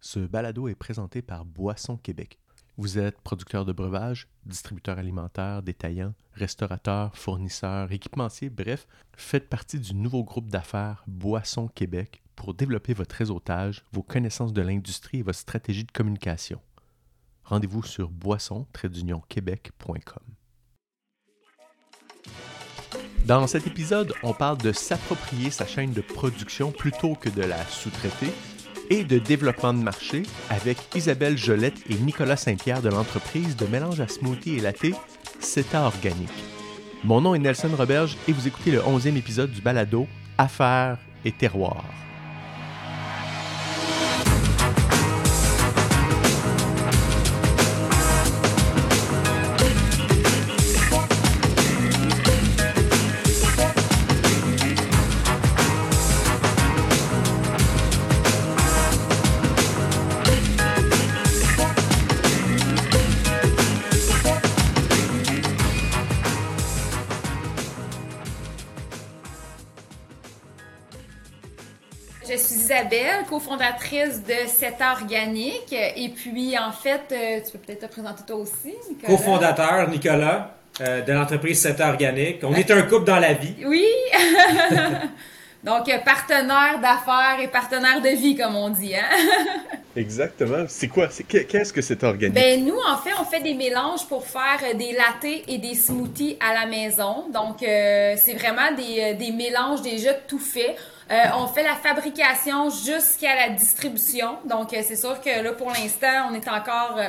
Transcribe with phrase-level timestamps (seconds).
[0.00, 2.38] Ce balado est présenté par Boisson Québec.
[2.78, 9.94] Vous êtes producteur de breuvages, distributeur alimentaire, détaillant, restaurateur, fournisseur, équipementier, bref, faites partie du
[9.94, 15.38] nouveau groupe d'affaires Boisson Québec pour développer votre réseautage, vos connaissances de l'industrie et votre
[15.38, 16.62] stratégie de communication.
[17.44, 20.22] Rendez-vous sur boisson-québec.com.
[23.26, 27.62] Dans cet épisode, on parle de s'approprier sa chaîne de production plutôt que de la
[27.66, 28.32] sous-traiter
[28.90, 34.00] et de développement de marché avec Isabelle Jolette et Nicolas Saint-Pierre de l'entreprise de mélange
[34.00, 34.94] à smoothie et latte
[35.38, 36.28] CETA Organique.
[37.04, 41.32] Mon nom est Nelson Roberge et vous écoutez le 11e épisode du balado Affaires et
[41.32, 42.09] terroirs.
[72.28, 75.72] Je suis Isabelle, cofondatrice de CETA Organique.
[75.72, 79.16] Et puis, en fait, euh, tu peux peut-être te présenter toi aussi, Nicolas.
[79.16, 82.40] cofondateur Nicolas euh, de l'entreprise CETA Organique.
[82.42, 83.54] On est un couple dans la vie.
[83.64, 83.86] Oui!
[85.64, 88.94] Donc, partenaire d'affaires et partenaire de vie, comme on dit.
[88.94, 89.04] Hein?
[89.96, 90.64] Exactement.
[90.68, 91.08] C'est quoi?
[91.28, 92.34] Qu'est-ce que c'est organique?
[92.34, 95.74] Ben, nous, en fait, on fait des mélanges pour faire euh, des lattés et des
[95.74, 97.26] smoothies à la maison.
[97.32, 100.76] Donc, euh, c'est vraiment des, des mélanges déjà tout faits.
[101.10, 104.38] Euh, on fait la fabrication jusqu'à la distribution.
[104.44, 106.98] Donc, euh, c'est sûr que là, pour l'instant, on est encore...
[106.98, 107.08] euh.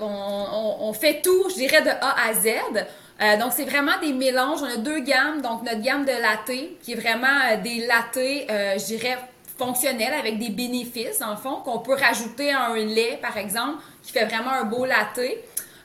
[0.00, 3.38] On, fait tout, je dirais, de A à Z.
[3.38, 4.60] Donc, c'est vraiment des mélanges.
[4.62, 5.42] On a deux gammes.
[5.42, 9.18] Donc, notre gamme de latte, qui est vraiment des lattés, euh, je dirais,
[9.58, 14.12] fonctionnels avec des bénéfices, en fond, qu'on peut rajouter à un lait, par exemple, qui
[14.12, 15.20] fait vraiment un beau latte.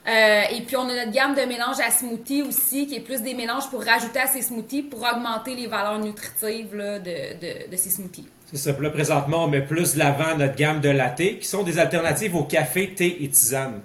[0.07, 3.21] Euh, et puis, on a notre gamme de mélanges à smoothie aussi, qui est plus
[3.21, 8.27] des mélanges pour rajouter à ces smoothies pour augmenter les valeurs nutritives de, ces smoothies.
[8.51, 8.71] C'est ça.
[8.79, 12.35] Là, présentement, on met plus de l'avant notre gamme de latte, qui sont des alternatives
[12.35, 13.81] au café, thé et tisane.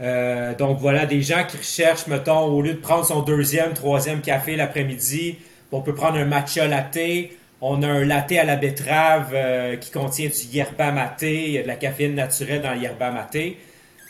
[0.00, 4.20] Euh, donc voilà, des gens qui recherchent, mettons, au lieu de prendre son deuxième, troisième
[4.20, 5.38] café l'après-midi,
[5.70, 6.98] on peut prendre un matcha latte.
[7.62, 11.76] On a un latte à la betterave euh, qui contient du yerba a de la
[11.76, 13.56] caféine naturelle dans le yerba mate.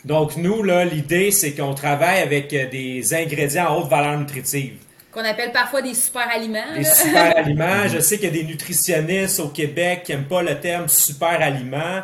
[0.05, 4.73] Donc nous, là, l'idée, c'est qu'on travaille avec euh, des ingrédients à haute valeur nutritive.
[5.11, 6.59] Qu'on appelle parfois des super aliments.
[6.75, 7.87] Les super aliments.
[7.87, 11.39] Je sais qu'il y a des nutritionnistes au Québec qui n'aiment pas le terme super
[11.41, 12.01] aliment.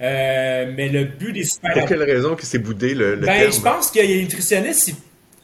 [0.00, 3.38] Euh, mais le but des super Pour quelle raison que c'est boudé le, le Ben,
[3.40, 3.52] terme?
[3.52, 4.94] je pense qu'il y a des nutritionnistes, ils,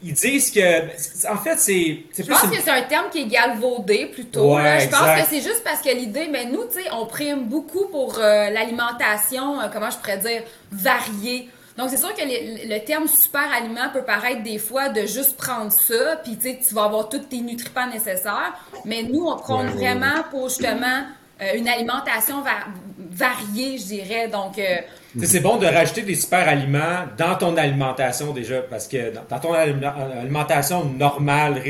[0.04, 1.28] ils disent que.
[1.32, 2.32] En fait, c'est Je plus.
[2.32, 4.54] pense une- que c'est un terme qui est galvaudé plutôt.
[4.54, 4.78] Ouais, là.
[4.81, 7.86] Je pense que c'est juste parce que l'idée, mais nous, tu sais, on prime beaucoup
[7.88, 11.48] pour euh, l'alimentation, euh, comment je pourrais dire, variée.
[11.76, 15.36] Donc, c'est sûr que le, le terme super aliment peut paraître des fois de juste
[15.36, 18.54] prendre ça, puis tu sais, tu vas avoir tous tes nutriments nécessaires.
[18.84, 21.02] Mais nous, on Ouais, ouais, vraiment pour justement
[21.42, 22.66] euh, une alimentation va-
[23.10, 24.28] variée, je dirais.
[24.28, 24.76] Donc, euh,
[25.24, 29.41] C'est bon de rajouter des super aliments dans ton alimentation déjà, parce que dans, dans
[29.41, 31.60] ton alimentation normale,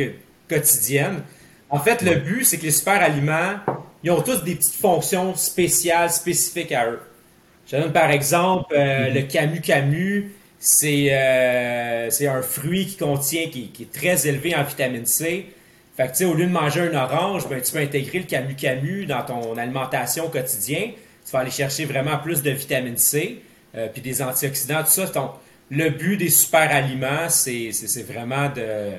[0.48, 1.22] quotidienne,
[1.71, 3.54] en fait, le but, c'est que les super aliments,
[4.03, 7.00] ils ont tous des petites fonctions spéciales, spécifiques à eux.
[7.67, 10.31] Je te donne par exemple euh, le Camu Camu.
[10.59, 15.47] C'est euh, c'est un fruit qui contient, qui, qui est très élevé en vitamine C.
[15.97, 18.25] Fait que, tu sais, au lieu de manger un orange, ben, tu peux intégrer le
[18.25, 20.91] Camu Camu dans ton alimentation quotidienne.
[21.25, 23.41] Tu vas aller chercher vraiment plus de vitamine C,
[23.77, 25.07] euh, puis des antioxydants, tout ça.
[25.07, 25.33] Donc,
[25.71, 28.93] le but des super aliments, c'est c'est- c'est vraiment de.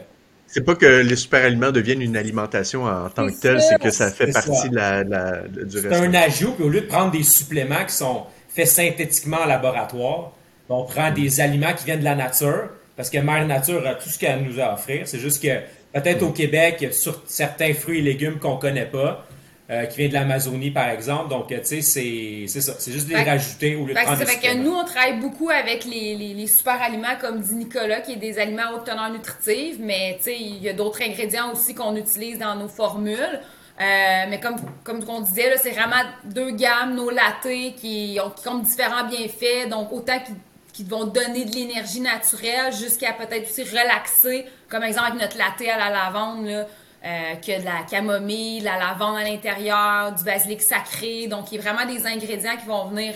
[0.47, 3.79] C'est pas que les super aliments deviennent une alimentation en tant que C'est telle, c'est
[3.79, 4.67] que ça fait C'est partie ça.
[4.69, 6.01] de la, de la- de- du C'est reste.
[6.03, 8.23] un ajout, puis au lieu de prendre des suppléments qui sont
[8.55, 10.31] faits synthétiquement en laboratoire,
[10.69, 14.09] on prend des aliments qui viennent de la nature, parce que Mère Nature a tout
[14.09, 15.07] ce qu'elle nous a à offrir.
[15.07, 15.59] C'est juste que
[15.93, 19.25] peut-être au Québec, il y a sur certains fruits et légumes qu'on connaît pas,
[19.69, 21.29] euh, qui viennent de l'Amazonie, par exemple.
[21.29, 22.75] Donc, tu sais, c'est c'est ça.
[22.79, 24.57] C'est juste de les Fait rajouter au lieu de Fait que prendre c'est fait que
[24.57, 28.17] nous, on travaille beaucoup avec les, les, les super aliments, comme dit Nicolas, qui est
[28.17, 31.75] des aliments à haute teneur nutritive, mais tu sais, il y a d'autres ingrédients aussi
[31.75, 33.41] qu'on utilise dans nos formules.
[33.79, 39.03] Euh, mais comme, comme on disait, c'est vraiment deux gammes, nos lattés qui ont, différents
[39.03, 40.33] bienfaits, donc autant qui,
[40.71, 45.61] qui vont donner de l'énergie naturelle jusqu'à peut-être aussi relaxer, comme exemple avec notre latte
[45.61, 51.27] à la lavande, euh, que de la camomille, la lavande à l'intérieur, du basilic sacré.
[51.27, 53.13] Donc, il y a vraiment des ingrédients qui vont venir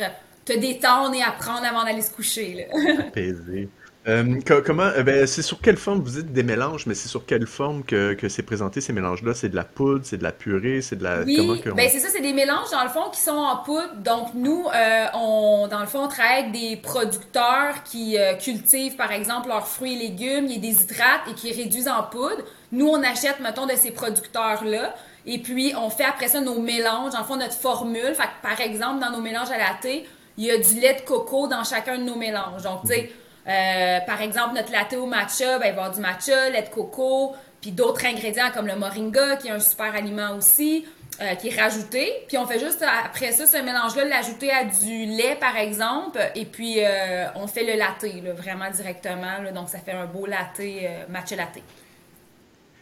[0.49, 2.67] te détendre et apprendre avant d'aller se coucher.
[2.73, 3.03] Là.
[3.07, 3.69] Apaisé.
[4.07, 7.25] Euh, comment, euh, ben, c'est sur quelle forme vous dites des mélanges, mais c'est sur
[7.25, 9.33] quelle forme que, que c'est présenté ces mélanges-là?
[9.33, 11.19] C'est de la poudre, c'est de la purée, c'est de la.
[11.19, 13.93] Oui, ben c'est ça, c'est des mélanges dans le fond qui sont en poudre.
[13.97, 19.11] Donc nous, euh, on, dans le fond, on travaille avec des producteurs qui cultivent par
[19.11, 22.43] exemple leurs fruits et légumes, ils déshydratent et qui réduisent en poudre.
[22.71, 24.95] Nous, on achète, mettons, de ces producteurs-là.
[25.25, 28.13] Et puis, on fait après ça nos mélanges, en fond, notre formule.
[28.15, 30.07] Fait que, par exemple, dans nos mélanges à la thé,
[30.39, 32.63] il y a du lait de coco dans chacun de nos mélanges.
[32.63, 33.11] Donc, tu sais,
[33.45, 36.61] euh, par exemple, notre latte au matcha, ben, il va y avoir du matcha, lait
[36.61, 40.85] de coco, puis d'autres ingrédients comme le moringa, qui est un super aliment aussi,
[41.21, 42.09] euh, qui est rajouté.
[42.29, 46.45] Puis on fait juste, après ça, ce mélange-là, l'ajouter à du lait, par exemple, et
[46.45, 48.05] puis euh, on fait le latte,
[48.37, 49.51] vraiment directement.
[49.53, 50.61] donc, ça fait un beau latte,
[51.09, 51.59] matcha latte.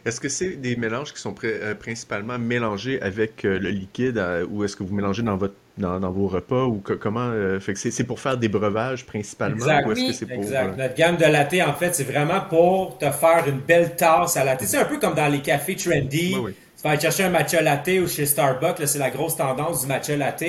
[0.04, 1.34] Est-ce que c'est des mélanges qui sont
[1.80, 6.64] principalement mélangés avec le liquide ou est-ce que vous mélangez dans votre dans, vos repas
[6.64, 10.12] ou comment euh, fait que c'est pour faire des breuvages principalement exact, ou est-ce que
[10.12, 10.76] c'est pour exact.
[10.76, 14.44] Notre gamme de latte en fait c'est vraiment pour te faire une belle tasse à
[14.44, 14.62] latte.
[14.64, 16.34] C'est un peu comme dans les cafés trendy.
[16.34, 19.88] Tu vas aller chercher un matcha latte ou chez Starbucks, c'est la grosse tendance du
[19.88, 20.44] matcha latte,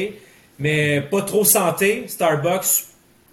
[0.59, 2.05] mais pas trop santé.
[2.07, 2.85] Starbucks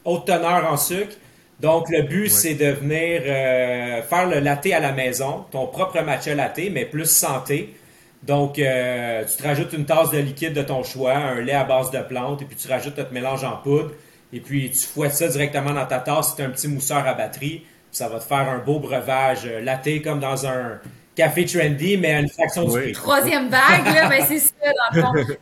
[0.04, 1.16] haute teneur en sucre.
[1.60, 6.00] Donc le but c'est de venir euh, faire le latte à la maison, ton propre
[6.02, 7.74] matcha latte mais plus santé.
[8.22, 11.64] Donc, euh, tu te rajoutes une tasse de liquide de ton choix, un lait à
[11.64, 13.92] base de plantes, et puis tu rajoutes notre mélange en poudre,
[14.32, 16.34] et puis tu fouettes ça directement dans ta tasse.
[16.36, 17.64] C'est un petit mousseur à batterie.
[17.92, 20.80] Ça va te faire un beau breuvage euh, latte comme dans un,
[21.16, 22.92] café trendy, mais à une fraction du prix.
[22.92, 24.52] Troisième vague, là, ben c'est ça,
[24.92, 25.32] dans le fond.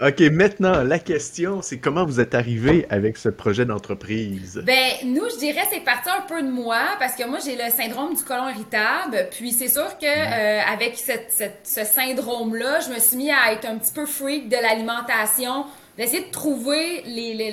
[0.06, 4.62] OK, maintenant, la question, c'est comment vous êtes arrivé avec ce projet d'entreprise?
[4.64, 7.70] Ben, nous, je dirais, c'est parti un peu de moi, parce que moi, j'ai le
[7.70, 13.16] syndrome du côlon irritable, puis c'est sûr que euh, avec ce syndrome-là, je me suis
[13.16, 15.64] mis à être un petit peu freak de l'alimentation,
[15.98, 17.52] d'essayer de trouver les,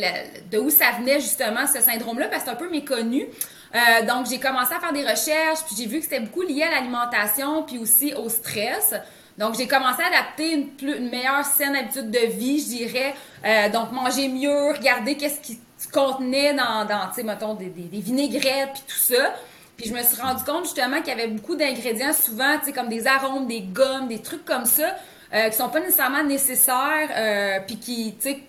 [0.52, 3.28] de où ça venait justement ce syndrome-là, parce que c'est un peu méconnu.
[3.76, 6.64] Euh, donc, j'ai commencé à faire des recherches, puis j'ai vu que c'était beaucoup lié
[6.64, 8.94] à l'alimentation, puis aussi au stress.
[9.38, 13.14] Donc, j'ai commencé à adapter une, meilleure saine habitude de vie, je dirais.
[13.46, 15.60] Euh, donc, manger mieux, regarder qu'est-ce qui
[15.94, 19.36] contenait dans, dans tu sais, mettons, des, des, vinaigrettes, puis tout ça.
[19.76, 22.74] Puis je me suis rendu compte justement qu'il y avait beaucoup d'ingrédients, souvent, tu sais,
[22.74, 24.96] comme des arômes, des gommes, des trucs comme ça,
[25.34, 28.40] euh, qui sont pas nécessairement nécessaires, euh, puis qui, tu sais,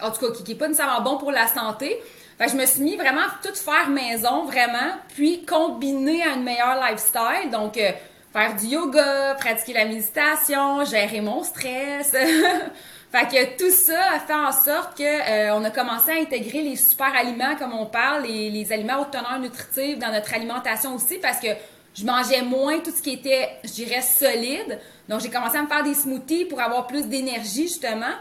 [0.00, 2.00] en tout cas, qui, qui pas nécessairement bon pour la santé.
[2.38, 6.44] Fait je me suis mis vraiment à tout faire maison, vraiment, puis combiner à une
[6.44, 7.50] meilleure lifestyle.
[7.50, 7.90] Donc, euh,
[8.32, 12.10] faire du yoga, pratiquer la méditation, gérer mon stress.
[13.12, 16.62] fait que tout ça a fait en sorte que euh, on a commencé à intégrer
[16.62, 20.94] les super aliments, comme on parle, les, les aliments haute teneur nutritive dans notre alimentation
[20.94, 21.48] aussi, parce que
[21.96, 24.78] je mangeais moins tout ce qui était, je dirais, solide.
[25.08, 28.14] Donc, j'ai commencé à me faire des smoothies pour avoir plus d'énergie, justement.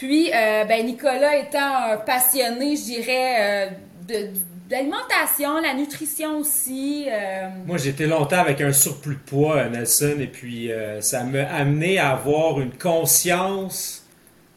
[0.00, 3.68] Puis, euh, ben, Nicolas étant passionné, je dirais,
[4.08, 4.26] euh,
[4.66, 7.06] d'alimentation, la nutrition aussi.
[7.06, 7.50] Euh.
[7.66, 10.70] Moi, j'étais longtemps avec un surplus de poids, Nelson, et puis
[11.00, 14.06] ça m'a amené à avoir une conscience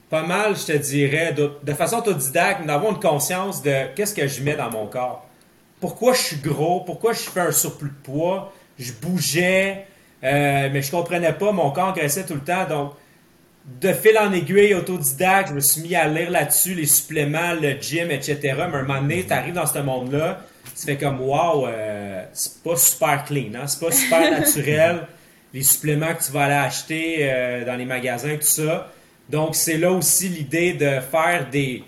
[0.10, 4.44] pas mal, je te dirais, de, façon autodidacte, d'avoir une conscience de qu'est-ce que je
[4.44, 5.28] mets dans mon corps.
[5.82, 9.88] Pourquoi je suis gros, pourquoi je fais un surplus de poids, je bougeais,
[10.22, 12.94] mais je comprenais pas, mon corps graissait tout le temps, donc
[13.66, 17.80] de fil en aiguille, autodidacte, je me suis mis à lire là-dessus, les suppléments, le
[17.80, 18.38] gym, etc.
[18.42, 20.42] Mais à un moment donné, tu arrives dans ce monde-là,
[20.78, 23.68] tu fais comme, wow, euh, c'est pas super clean, hein?
[23.68, 25.08] c'est pas super naturel,
[25.54, 28.92] les suppléments que tu vas aller acheter euh, dans les magasins, tout ça.
[29.30, 31.84] Donc, c'est là aussi l'idée de faire des,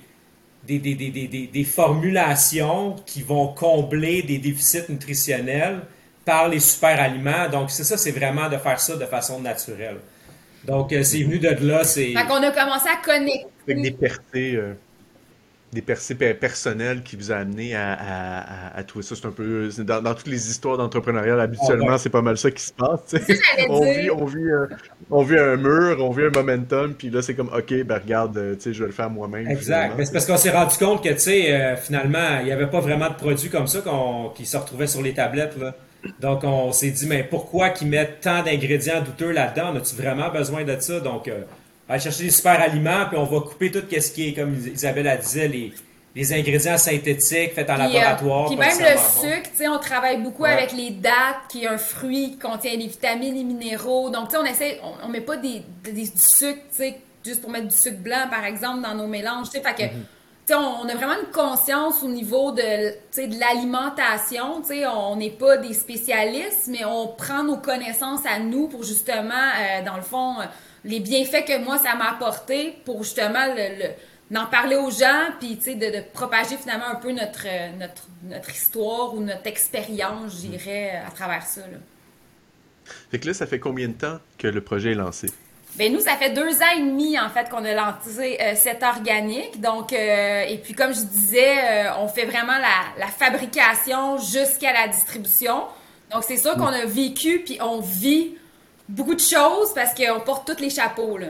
[0.65, 5.81] des, des, des, des, formulations qui vont combler des déficits nutritionnels
[6.23, 7.49] par les super aliments.
[7.51, 9.97] Donc, c'est ça, c'est vraiment de faire ça de façon naturelle.
[10.67, 11.83] Donc, euh, c'est venu de là.
[11.83, 12.13] C'est...
[12.13, 13.47] Fait qu'on a commencé à connecter.
[13.67, 14.73] Avec des percées, euh,
[15.73, 19.15] des percées personnelles qui vous a amené à, à, à, trouver ça.
[19.15, 19.69] C'est un peu.
[19.79, 23.15] Dans, dans, toutes les histoires d'entrepreneuriat, habituellement, ah, c'est pas mal ça qui se passe.
[23.69, 24.67] on, vit, on, vit, euh,
[25.09, 28.57] on vit un mur, on vit un momentum, puis là, c'est comme, OK, ben regarde,
[28.57, 29.49] tu sais, je vais le faire moi-même.
[29.49, 29.93] Exact.
[29.97, 32.79] Mais c'est parce qu'on s'est rendu compte que, tu sais, finalement, il n'y avait pas
[32.79, 33.79] vraiment de produits comme ça
[34.35, 35.57] qui se retrouvaient sur les tablettes.
[35.59, 35.75] Là.
[36.19, 39.71] Donc, on s'est dit, mais pourquoi qu'ils mettent tant d'ingrédients douteux là-dedans?
[39.73, 40.99] On a-tu vraiment besoin de ça?
[40.99, 41.41] Donc, euh,
[41.87, 44.55] on va chercher des super aliments, puis on va couper tout ce qui est, comme
[44.55, 45.73] Isabelle a dit, les,
[46.15, 48.47] les ingrédients synthétiques faits en euh, laboratoire.
[48.47, 51.77] puis même le sucre, tu sais, on travaille beaucoup avec les dattes, qui est un
[51.77, 54.09] fruit qui contient des vitamines et minéraux.
[54.09, 57.41] Donc, tu sais, on essaie, on, met pas des, des, du sucre, tu sais, juste
[57.41, 59.49] pour mettre du sucre blanc, par exemple, dans nos mélanges.
[59.49, 60.14] Tu sais, fait que mm-hmm
[60.53, 62.93] on, a vraiment une conscience au niveau de,
[63.39, 64.61] l'alimentation.
[64.93, 69.83] On n'est pas des spécialistes, mais on prend nos connaissances à nous pour justement, euh,
[69.83, 70.35] dans le fond,
[70.83, 73.47] les bienfaits que moi, ça m'a apporté pour justement
[74.29, 77.47] d'en parler aux gens, puis de, propager finalement un peu notre,
[78.29, 81.61] notre, histoire ou notre expérience, je dirais, à travers ça.
[83.09, 85.31] Fait que là, ça fait combien de temps que le projet est lancé?
[85.77, 88.81] Ben nous, ça fait deux ans et demi en fait qu'on a lancé euh, cet
[88.81, 89.59] organique.
[89.59, 92.57] Donc, euh, et puis comme je disais, euh, on fait vraiment
[92.97, 95.63] la, fabrication jusqu'à la distribution.
[96.11, 98.35] Donc c'est sûr qu'on a vécu puis on vit
[98.87, 101.27] beaucoup de choses parce qu'on porte tous les chapeaux là.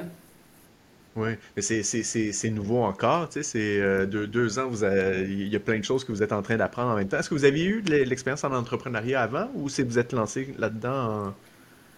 [1.16, 5.80] Oui, mais c'est nouveau encore, tu sais, c'est deux, ans, vous il y a plein
[5.80, 7.18] de choses que vous êtes en train d'apprendre en même temps.
[7.18, 10.54] Est-ce que vous aviez eu de l'expérience en entrepreneuriat avant ou c'est vous êtes lancé
[10.60, 11.34] là-dedans en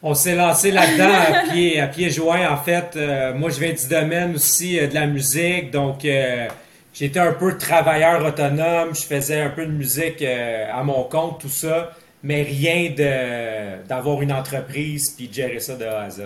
[0.03, 2.49] on s'est lancé là-dedans à pied, à pied joint.
[2.51, 5.71] En fait, euh, moi, je viens du domaine aussi euh, de la musique.
[5.71, 6.47] Donc, euh,
[6.93, 8.93] j'étais un peu travailleur autonome.
[8.93, 11.91] Je faisais un peu de musique à mon compte, tout ça.
[12.23, 12.93] Mais rien
[13.87, 16.23] d'avoir une entreprise puis de gérer ça de A à Z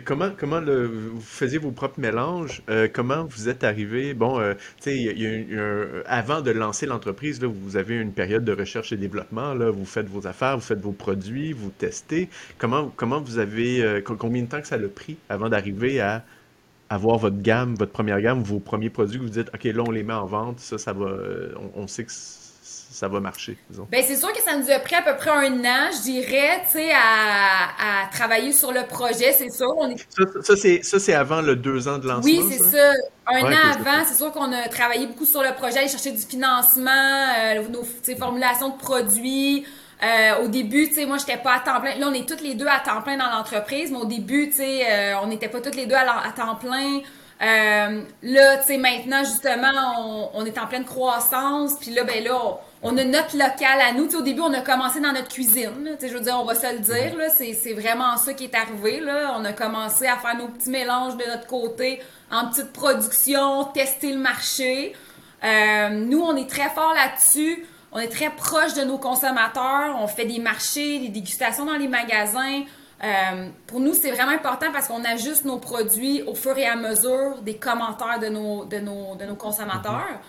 [0.00, 2.62] comment comment le, vous faisiez vos propres mélanges?
[2.68, 4.14] Euh, comment vous êtes arrivé?
[4.14, 5.46] Bon, euh, tu sais,
[6.06, 9.54] avant de lancer l'entreprise, vous avez une période de recherche et développement.
[9.70, 12.28] Vous faites vos affaires, vous faites vos produits, vous testez.
[12.58, 16.24] Comment, comment vous avez, euh, combien de temps que ça a pris avant d'arriver à
[16.90, 19.90] avoir votre gamme, votre première gamme, vos premiers produits que vous dites, OK, là, on
[19.90, 21.06] les met en vente, ça, ça va,
[21.56, 22.12] on, on sait que
[22.90, 23.88] ça va marcher, disons?
[23.90, 26.62] Ben, c'est sûr que ça nous a pris à peu près un an, je dirais,
[26.66, 29.74] tu sais, à, à, travailler sur le projet, c'est sûr.
[29.76, 30.06] On est...
[30.42, 32.24] Ça, ça c'est avant le deux ans de lancement?
[32.24, 32.92] Oui, c'est ça?
[33.26, 36.22] Un an avant, c'est sûr qu'on a travaillé beaucoup sur le projet, aller chercher du
[36.22, 36.90] financement,
[37.38, 37.84] euh, nos
[38.16, 39.64] formulations de produits.
[40.02, 41.96] Euh, au début, tu sais, moi, j'étais pas à temps plein.
[41.96, 44.56] Là, on est toutes les deux à temps plein dans l'entreprise, mais au début, tu
[44.56, 47.00] sais, euh, on n'était pas toutes les deux à, à temps plein.
[47.42, 51.74] Euh, là, tu sais, maintenant, justement, on, on, est en pleine croissance.
[51.80, 52.58] Puis là, ben là, on,
[52.96, 54.14] a notre local à nous.
[54.14, 55.96] Au début, on a commencé dans notre cuisine.
[56.00, 57.16] Je veux dire, on va se le dire.
[57.16, 59.00] Là, c'est, c'est vraiment ça qui est arrivé.
[59.00, 59.34] Là.
[59.38, 62.00] On a commencé à faire nos petits mélanges de notre côté
[62.30, 64.94] en petite production, tester le marché.
[65.44, 67.66] Euh, nous, on est très fort là-dessus.
[67.92, 69.96] On est très proche de nos consommateurs.
[70.00, 72.62] On fait des marchés, des dégustations dans les magasins.
[73.02, 76.76] Euh, pour nous, c'est vraiment important parce qu'on ajuste nos produits au fur et à
[76.76, 80.20] mesure des commentaires de nos, de nos, de nos consommateurs.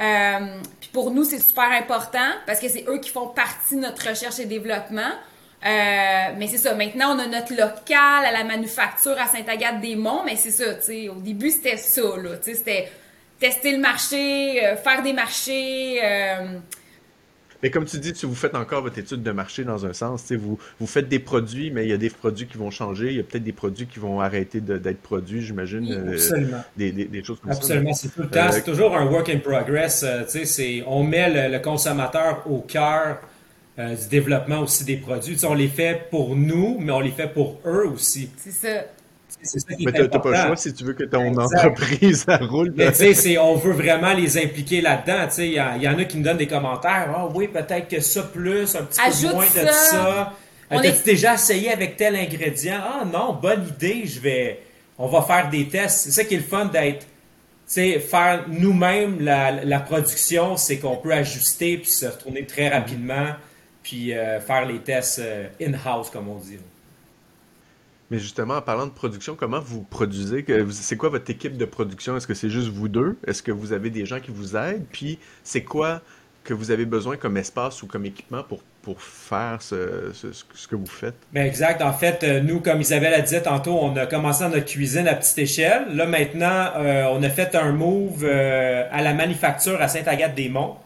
[0.00, 3.80] Euh, puis pour nous, c'est super important parce que c'est eux qui font partie de
[3.80, 5.10] notre recherche et développement.
[5.64, 6.74] Euh, mais c'est ça.
[6.74, 11.08] Maintenant, on a notre local à la manufacture à Sainte-Agathe-des-Monts, mais c'est ça, tu sais.
[11.08, 12.36] Au début, c'était ça, là.
[12.36, 12.92] Tu sais, c'était
[13.38, 16.00] tester le marché, faire des marchés.
[17.64, 20.30] Mais comme tu dis, tu vous faites encore votre étude de marché dans un sens.
[20.32, 23.06] Vous, vous faites des produits, mais il y a des produits qui vont changer.
[23.06, 25.90] Il y a peut-être des produits qui vont arrêter d'être produits, j'imagine.
[25.90, 26.62] Euh, absolument.
[26.76, 27.56] des, des, choses comme ça.
[27.56, 28.40] Absolument, c'est tout le temps.
[28.40, 30.04] Euh, c'est toujours un work in progress.
[30.06, 30.24] Euh,
[30.86, 33.20] on met le, consommateur au cœur
[33.78, 35.38] du développement aussi des produits.
[35.44, 38.28] on les fait pour nous, mais on les fait pour eux aussi.
[38.36, 38.84] C'est ça.
[39.80, 42.72] Mais tu n'as pas le choix si tu veux que ton entreprise roule.
[42.76, 45.28] Mais tu sais, on veut vraiment les impliquer là-dedans.
[45.38, 47.12] Il y, y, en a qui nous donnent des commentaires.
[47.14, 50.32] Ah oui, peut-être que ça plus, un petit peu moins de ça.
[50.72, 52.80] Euh, as déjà essayé avec tel ingrédient?
[52.82, 54.60] Ah non, bonne idée, je vais.
[54.98, 56.04] On va faire des tests.
[56.04, 57.06] C'est ça qui est le fun d'être.
[57.66, 63.28] Faire nous-mêmes la, production, c'est qu'on peut ajuster puis se retourner très rapidement
[63.82, 66.58] puis euh, faire les tests euh, in-house, comme on dit.
[68.10, 70.44] Mais justement, en parlant de production, comment vous produisez?
[70.70, 72.16] C'est quoi votre équipe de production?
[72.16, 73.16] Est-ce que c'est juste vous deux?
[73.26, 74.84] Est-ce que vous avez des gens qui vous aident?
[74.92, 76.02] Puis, c'est quoi
[76.44, 80.76] que vous avez besoin comme espace ou comme équipement pour, pour faire ce, ce, que
[80.76, 81.14] vous faites?
[81.32, 81.80] Bien, exact.
[81.80, 85.08] En fait, euh, nous, comme Isabelle a dit tantôt, on a commencé dans notre cuisine
[85.08, 85.86] à petite échelle.
[85.94, 90.76] Là, maintenant, euh, on a fait un move euh, à la manufacture à Sainte-Agathe-des-Monts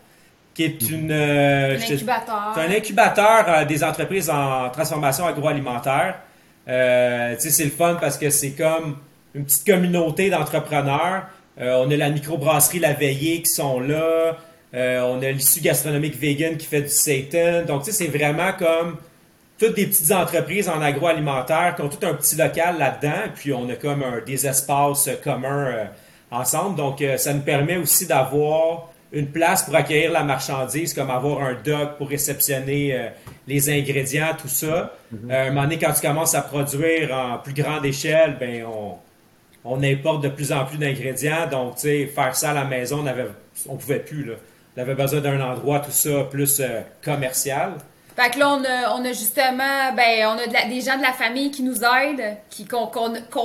[0.55, 0.99] qui est mhm.
[0.99, 2.53] une, un incubateur.
[2.55, 6.17] C'est un incubateur des entreprises en transformation agroalimentaire.
[6.69, 8.97] Euh, c'est le fun parce que c'est comme
[9.35, 11.27] une petite communauté d'entrepreneurs.
[11.61, 14.37] Euh, on a la microbrasserie La Veillée qui sont là.
[14.75, 17.65] Euh, on a l'issue gastronomique vegan qui fait du Satan.
[17.67, 18.97] Donc, tu sais, c'est vraiment comme
[19.59, 23.33] toutes des petites entreprises en agroalimentaire qui ont tout un petit local là-dedans.
[23.35, 25.89] Puis, on a comme des espaces communs
[26.31, 26.77] ensemble.
[26.77, 31.55] Donc, ça nous permet aussi d'avoir une place pour accueillir la marchandise, comme avoir un
[31.55, 33.09] dock pour réceptionner euh,
[33.47, 34.93] les ingrédients, tout ça.
[35.11, 35.31] Mhm.
[35.31, 38.97] Euh, un moment donné, quand tu commences à produire en plus grande échelle, ben on,
[39.65, 41.47] on importe de plus en plus d'ingrédients.
[41.51, 43.27] Donc, tu sais, faire ça à la maison, on avait,
[43.67, 44.25] on pouvait plus.
[44.25, 44.35] Là.
[44.77, 47.73] On avait besoin d'un endroit, tout ça, plus euh, commercial.
[48.15, 51.13] Fait que là, on a, on a justement, ben, on a des gens de la
[51.13, 52.89] famille qui nous aident, qui, qu'on,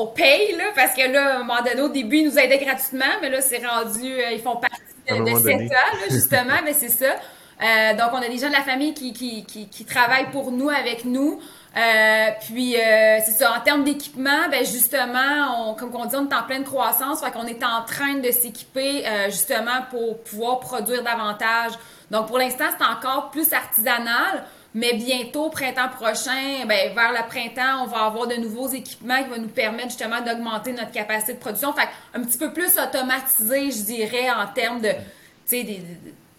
[0.08, 3.05] paye, là, parce que là, à un moment donné, au début, ils nous aidaient gratuitement,
[3.22, 7.15] mais là, c'est rendu, ils font partie de, cet ans, justement, mais c'est ça.
[7.62, 10.51] Euh, donc, on a des gens de la famille qui, qui, qui, qui travaillent pour
[10.51, 11.39] nous, avec nous.
[11.75, 16.29] Euh, puis euh, c'est ça, en termes d'équipement, ben justement, on, comme on dit, on
[16.29, 21.03] est en pleine croissance, fait qu'on est en train de s'équiper justement pour pouvoir produire
[21.03, 21.72] davantage.
[22.12, 24.45] Donc pour l'instant, c'est encore plus artisanal,
[24.75, 29.30] mais bientôt, printemps prochain, ben, vers le printemps, on va avoir de nouveaux équipements qui
[29.30, 31.74] vont nous permettre justement d'augmenter notre capacité de production.
[31.74, 34.98] Fait un petit peu plus automatisé, je dirais, en termes de, tu
[35.46, 35.82] sais, des,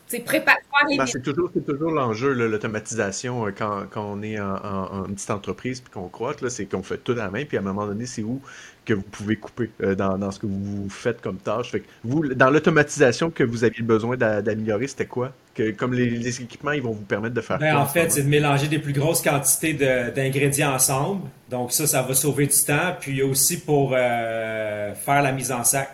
[0.06, 0.58] c'est préparer
[0.98, 5.80] ben, c'est toujours, toujours l'enjeu, l'automatisation, euh, quand, quand, on est en, en, petite entreprise
[5.80, 8.04] puis qu'on croît, c'est qu'on fait tout à la main, puis à un moment donné,
[8.06, 8.40] c'est où
[8.84, 11.70] que vous pouvez couper euh, dans, dans, ce que vous faites comme tâche.
[11.70, 15.32] Fait que vous, dans l'automatisation que vous aviez besoin d'améliorer, c'était quoi?
[15.54, 18.22] Que, comme les, les, équipements, ils vont vous permettre de faire ben, En fait, c'est
[18.22, 21.22] de mélanger des plus grosses quantités d'ingrédients ensemble.
[21.50, 22.96] Donc ça, ça va sauver du temps.
[23.00, 25.90] Puis aussi pour euh, faire la mise en sac.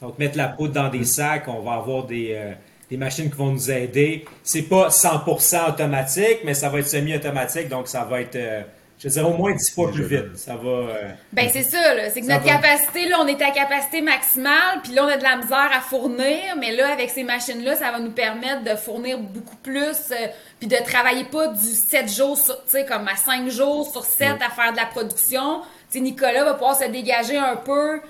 [0.00, 1.04] Donc mettre la poudre dans des mm.
[1.04, 2.54] sacs, on va avoir des
[2.90, 4.24] des machines qui vont nous aider.
[4.42, 8.62] C'est pas 100% automatique, mais ça va être semi-automatique, donc ça va être, euh,
[9.04, 10.36] je dire, au moins 10 fois plus vite.
[10.36, 10.70] Ça va.
[10.70, 11.78] Euh, ben c'est ça,
[12.12, 15.22] c'est que notre capacité, là, on est à capacité maximale, puis là, on a de
[15.22, 19.18] la misère à fournir, mais là, avec ces machines-là, ça va nous permettre de fournir
[19.18, 20.26] beaucoup plus, euh,
[20.58, 24.36] puis de travailler pas du 7 jours, tu sais, comme à 5 jours sur 7
[24.40, 25.60] à faire de la production.
[25.90, 28.00] Tu sais, Nicolas va pouvoir se dégager un peu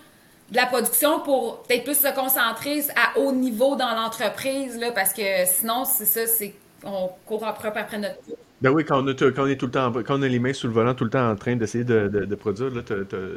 [0.50, 5.12] de la production pour peut-être plus se concentrer à haut niveau dans l'entreprise, là, parce
[5.12, 6.54] que sinon, c'est ça, c'est
[6.86, 8.18] on court après, après notre
[8.60, 10.38] Ben oui, quand on, a, quand on est tout le temps, quand on a les
[10.38, 12.96] mains sous le volant tout le temps en train d'essayer de, de, produire, là, t'as,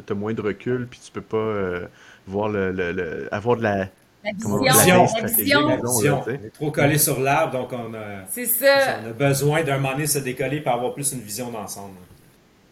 [0.10, 1.88] as, moins de recul, puis tu peux pas euh,
[2.28, 3.88] voir le, le, avoir de la,
[4.24, 5.08] la vision.
[5.22, 6.24] La vision.
[6.26, 9.00] on est trop collé sur l'arbre, donc on a, c'est ça.
[9.04, 11.96] on a besoin d'un moment donné de se décoller pour avoir plus une vision d'ensemble.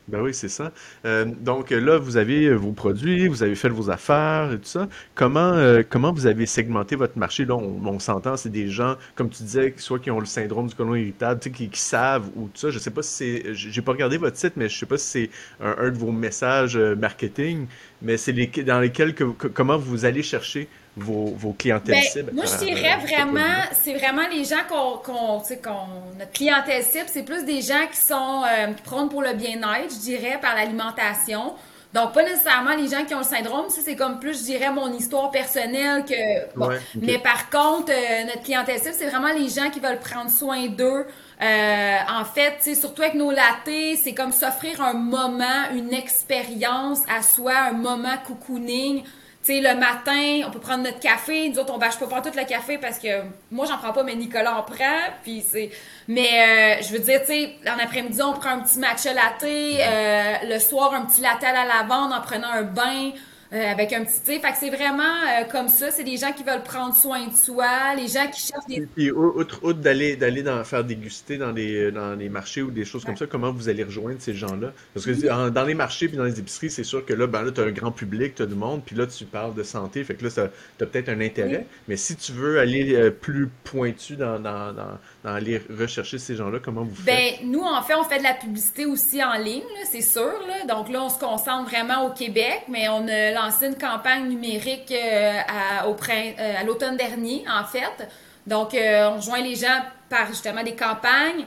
[0.07, 0.71] Ben oui, c'est ça.
[1.05, 4.87] Euh, donc là, vous avez vos produits, vous avez fait vos affaires et tout ça.
[5.15, 7.43] Comment, euh, comment vous avez segmenté votre marché?
[7.45, 10.75] Là, on, s'entend, c'est des gens, comme tu disais, soit qui ont le syndrome du
[10.75, 12.69] côlon irritable, qui, qui savent ou tout ça.
[12.69, 13.53] Je sais pas si c'est.
[13.55, 16.77] J'ai pas regardé votre site, mais je sais pas si c'est un, de vos messages
[16.77, 17.65] euh, marketing,
[18.03, 22.31] mais c'est les, dans lesquels comment vous allez chercher vos, vos clientèles ben, cibles?
[22.33, 25.87] Moi, je dirais vraiment, c'est vraiment les gens qu'on, qu'on,
[26.17, 29.93] notre clientèle cible, c'est plus des gens qui sont, euh, qui prônent pour le bien-être,
[29.93, 31.53] je dirais, par l'alimentation.
[31.93, 34.69] Donc, pas nécessairement les gens qui ont le syndrome, ça c'est comme plus, je dirais,
[34.69, 36.57] mon histoire personnelle que.
[36.57, 36.69] Bon.
[36.95, 40.67] Mais par contre, euh, notre clientèle cible, c'est vraiment les gens qui veulent prendre soin
[40.67, 41.05] d'eux.
[41.41, 47.21] Euh, en fait, surtout avec nos latés, c'est comme s'offrir un moment, une expérience à
[47.21, 49.03] soi, un moment cocooning
[49.45, 51.49] sais, le matin, on peut prendre notre café.
[51.49, 53.07] Nous autres, on bâche pas pas tout le café parce que
[53.51, 54.99] moi, j'en prends pas, mais Nicolas en prend.
[55.23, 55.71] Puis c'est...
[56.07, 59.43] Mais euh, je veux dire, tu sais, en après-midi, on prend un petit matcha latte.
[59.43, 63.11] Euh, le soir, un petit latte à la lavande en prenant un bain.
[63.53, 64.39] Euh, avec un petit.
[64.39, 65.91] Fait que c'est vraiment euh, comme ça.
[65.91, 68.87] C'est des gens qui veulent prendre soin de soi, les gens qui cherchent des.
[68.87, 73.05] Puis, outre, d'aller d'aller dans, faire déguster dans les, dans les marchés ou des choses
[73.05, 74.73] comme ça, comment vous allez rejoindre ces gens-là?
[74.93, 77.51] Parce que dans les marchés puis dans les épiceries, c'est sûr que là, ben là,
[77.51, 80.03] tu as un grand public, tu as du monde, puis là, tu parles de santé.
[80.03, 80.39] Fait que là, tu
[80.83, 81.67] as peut-être un intérêt.
[81.87, 84.97] Mais si tu veux aller euh, plus pointu dans, dans, dans
[85.33, 86.59] aller rechercher ces gens-là?
[86.63, 87.05] Comment vous faites?
[87.05, 90.33] Ben, nous, en fait, on fait de la publicité aussi en ligne, c'est sûr.
[90.67, 94.91] Donc là, on se concentre vraiment au Québec, mais on a lancé une campagne numérique
[94.91, 98.07] euh, à, euh, à l'automne dernier, en fait.
[98.47, 101.45] Donc, euh, on rejoint les gens par justement des campagnes.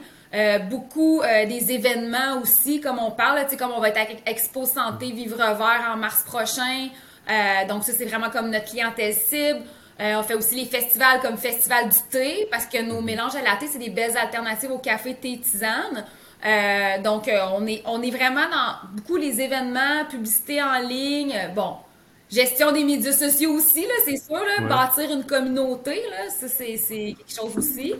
[0.69, 5.37] beaucoup des événements aussi, comme on parle, comme on va être à Expo Santé Vivre
[5.37, 6.89] Vert en mars prochain.
[7.67, 9.61] donc ça, c'est vraiment comme notre clientèle cible.
[9.99, 13.55] On fait aussi les festivals comme Festival du thé, parce que nos mélanges à la
[13.55, 16.05] thé, c'est des belles alternatives au café, thé, tisane.
[16.45, 21.35] Euh, donc, euh, on, est, on est vraiment dans beaucoup les événements, publicité en ligne.
[21.55, 21.75] Bon,
[22.31, 24.35] gestion des médias sociaux aussi, là, c'est sûr.
[24.37, 27.93] Là, Bâtir une communauté, là, ça, c'est, c'est quelque chose aussi.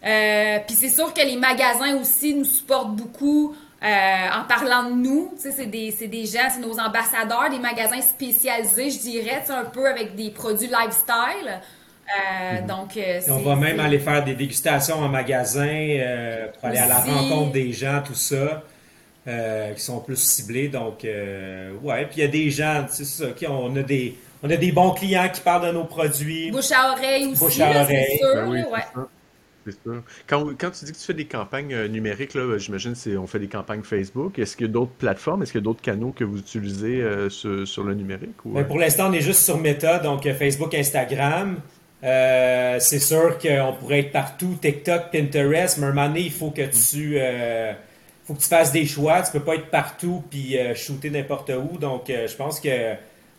[0.00, 3.54] Puis c'est sûr que les magasins aussi nous supportent beaucoup.
[3.80, 8.90] Euh, en parlant de nous, c'est des, des gens, c'est nos ambassadeurs, des magasins spécialisés,
[8.90, 11.60] je dirais, un peu avec des produits lifestyle.
[12.08, 12.66] Euh, mhm.
[12.66, 15.66] donc, euh, on va même aller faire des dégustations en magasin
[16.54, 18.62] pour aller à la rencontre des gens, tout ça,
[19.26, 20.68] qui sont plus ciblés.
[20.68, 22.06] Donc, ouais.
[22.06, 24.72] Puis il y a des gens, c'est ça, qui on a des, on a des
[24.72, 26.50] bons clients qui parlent de nos produits.
[26.50, 28.18] Bouche à oreille aussi, Bouche à oreille.
[28.18, 29.04] Sûr, ben ouais.
[30.26, 33.38] Quand, quand, tu dis que tu fais des campagnes euh, numériques, là, j'imagine qu'on fait
[33.38, 34.38] des campagnes Facebook.
[34.38, 35.42] Est-ce qu'il y a d'autres plateformes?
[35.42, 38.44] Est-ce qu'il y a d'autres canaux que vous utilisez euh, sur, le numérique?
[38.44, 38.52] Ou...
[38.52, 41.56] Ben, pour l'instant, on est juste sur Meta, donc euh, Facebook, Instagram.
[42.02, 46.50] C'est sûr qu'on pourrait être partout, TikTok, Pinterest, mais à un moment donné, il faut
[46.50, 47.18] que tu,
[48.24, 49.22] faut que tu fasses des choix.
[49.22, 51.78] Tu peux pas être partout puis shooter n'importe où.
[51.78, 52.94] Donc, je pense que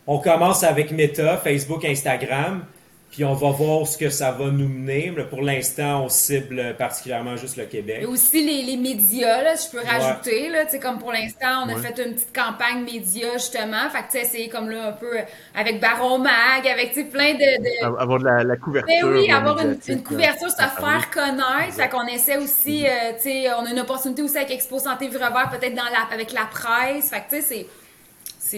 [0.06, 2.64] on commence avec Meta, Facebook, Instagram.
[3.10, 5.12] Puis on va voir ce que ça va nous mener.
[5.16, 7.98] Mais pour l'instant, on cible particulièrement juste le Québec.
[8.02, 10.48] Et aussi les, les médias, là, je peux rajouter.
[10.48, 13.90] Là, comme pour l'instant, on a fait une petite campagne média justement.
[13.90, 15.10] Fait que tu sais, essayer comme là un peu
[15.54, 18.94] avec Baron Mag, avec plein de, Avoir de la, couverture.
[18.94, 21.74] Mais oui, avoir une, une couverture, se faire connaître.
[21.74, 25.08] Fait qu'on essaie aussi, euh, tu sais, on a une opportunité aussi avec Expo Santé
[25.08, 27.10] Vie peut-être dans la, avec la presse.
[27.10, 27.66] Fait que tu sais,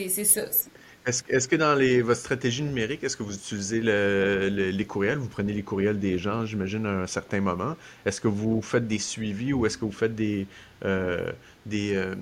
[0.09, 0.43] c'est ça.
[1.05, 5.19] Est-ce que dans les, votre stratégie numérique, est-ce que vous utilisez les courriels?
[5.19, 7.75] Vous prenez les courriels des gens, j'imagine, à un certain moment.
[8.07, 10.47] Est-ce que vous faites des suivis ou est-ce que vous faites des,
[10.85, 11.33] euh,
[11.67, 12.15] des, euh,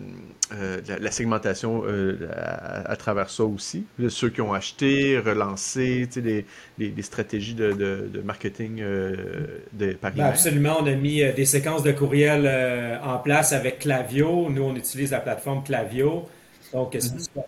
[0.54, 1.84] euh, la, segmentation
[2.32, 3.84] à, travers ça aussi?
[4.08, 6.46] Ceux qui ont acheté, relancé, des,
[6.78, 10.78] des, stratégies de, de, marketing de par ben, Absolument.
[10.80, 14.48] On a mis des séquences de courriels en place avec Clavio.
[14.48, 16.26] Nous, on utilise la plateforme Clavio.
[16.72, 16.96] Donc,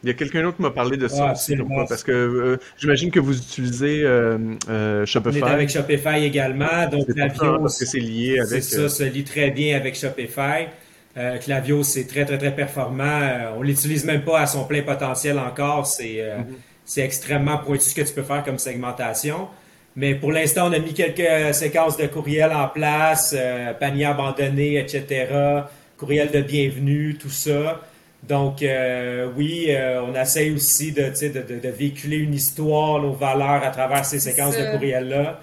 [0.02, 1.56] Il y a quelqu'un d'autre qui m'a parlé de ça aussi.
[1.88, 4.36] parce que euh, j'imagine que vous utilisez euh,
[4.68, 5.42] euh, Shopify.
[5.42, 6.88] On est avec Shopify également.
[6.90, 7.60] Donc, Clavio.
[7.60, 8.62] Parce que c'est lié avec.
[8.62, 10.66] C'est ça, ça lie très bien avec Shopify.
[11.40, 13.20] Clavio, c'est très, très, très performant.
[13.56, 15.86] on l'utilise même pas à son plein potentiel encore.
[15.86, 16.22] C'est
[16.84, 19.48] c'est extrêmement pointu ce que tu peux faire comme segmentation.
[19.94, 23.36] Mais pour l'instant, on a mis quelques séquences de courriels en place,
[23.78, 25.26] panier abandonné, etc.,
[25.96, 27.80] courriel de bienvenue, tout ça.
[28.22, 33.64] Donc, euh, oui, euh, on essaye aussi de, de, de, véhiculer une histoire, nos valeurs
[33.64, 35.40] à travers ces séquences de courriels-là.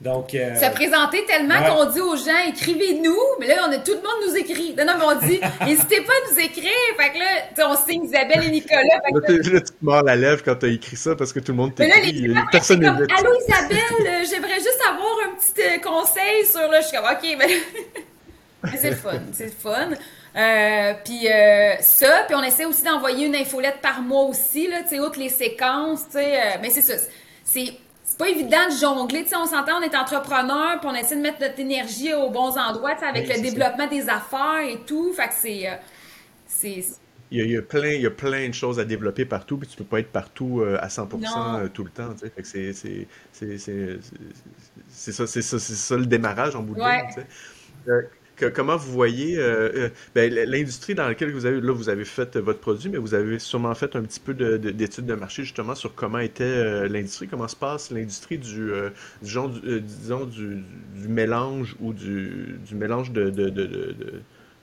[0.00, 3.92] Donc, euh, se présenter tellement qu'on dit aux gens écrivez-nous, mais là on a tout
[3.92, 4.74] le monde nous écrit.
[4.76, 6.70] Non, non, mais on dit n'hésitez pas à nous écrire.
[6.98, 8.82] Fait que là, on signe Isabelle et Nicolas.
[8.82, 11.58] là, tu te mords la lèvre quand tu as écrit ça parce que tout le
[11.58, 12.34] monde t'écrit.
[12.50, 16.78] Personne n'est Allô Isabelle, j'aimerais juste avoir un petit conseil sur le.
[16.80, 17.48] Je suis comme ok,
[18.72, 19.90] mais c'est le fun, c'est le fun.
[20.36, 24.82] Euh, puis euh, ça, puis on essaie aussi d'envoyer une infolette par mois aussi, là,
[24.82, 26.40] tu sais, outre les séquences, tu sais.
[26.40, 26.94] Euh, mais c'est ça.
[27.44, 27.78] C'est
[28.18, 31.20] pas évident de jongler, tu sais, on s'entend, on est entrepreneur, puis on essaie de
[31.20, 35.12] mettre notre énergie aux bons endroits, tu sais, avec le développement des affaires et tout.
[35.12, 35.68] Fait que c'est.
[36.48, 36.84] c'est
[37.30, 39.76] il y, a, plein, il y a plein de choses à développer partout, puis tu
[39.76, 42.10] peux pas être partout à 100% tout le temps.
[42.14, 42.72] Tu sais.
[43.32, 47.08] C'est, ça, c'est ça, ça, le démarrage en bout de ligne.
[47.08, 47.22] Tu
[47.86, 48.08] sais
[48.54, 52.36] comment vous voyez euh, euh, ben, l'industrie dans laquelle vous avez là vous avez fait
[52.36, 55.94] votre produit, mais vous avez sûrement fait un petit peu d'études de, marché justement sur
[55.94, 58.72] comment était euh, l'industrie, comment se passe l'industrie du,
[59.22, 59.48] disons
[60.26, 60.64] du,
[61.08, 63.30] mélange ou du, mélange de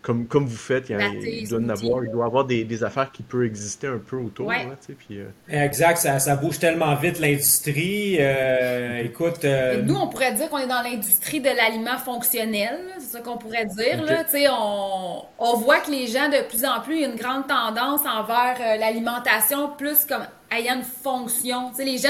[0.02, 3.22] comme, comme vous faites, il, y doit, avoir, il doit avoir des, des, affaires qui
[3.22, 4.52] peuvent exister un peu autour.
[4.98, 5.28] puis, euh.
[5.48, 8.18] Exact, ça, ça, bouge tellement vite l'industrie.
[8.20, 9.46] Euh, écoute.
[9.46, 13.38] Euh, nous, on pourrait dire qu'on est dans l'industrie de l'aliment fonctionnel, c'est ça qu'on
[13.38, 14.04] pourrait dire.
[14.04, 17.16] Là, on, on voit que les gens, de plus en plus, il y a une
[17.16, 21.72] grande tendance envers l'alimentation plus comme ayant une fonction.
[21.74, 22.10] sais les gens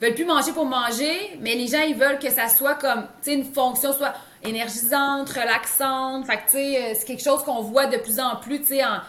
[0.00, 3.44] veulent plus manger pour manger, mais les gens, ils veulent que ça soit comme une
[3.44, 6.26] fonction, soit énergisante, relaxante.
[6.26, 8.66] Fait que, tu sais, euh, c'est quelque chose qu'on voit de plus en plus, tu
[8.66, 9.00] sais, en,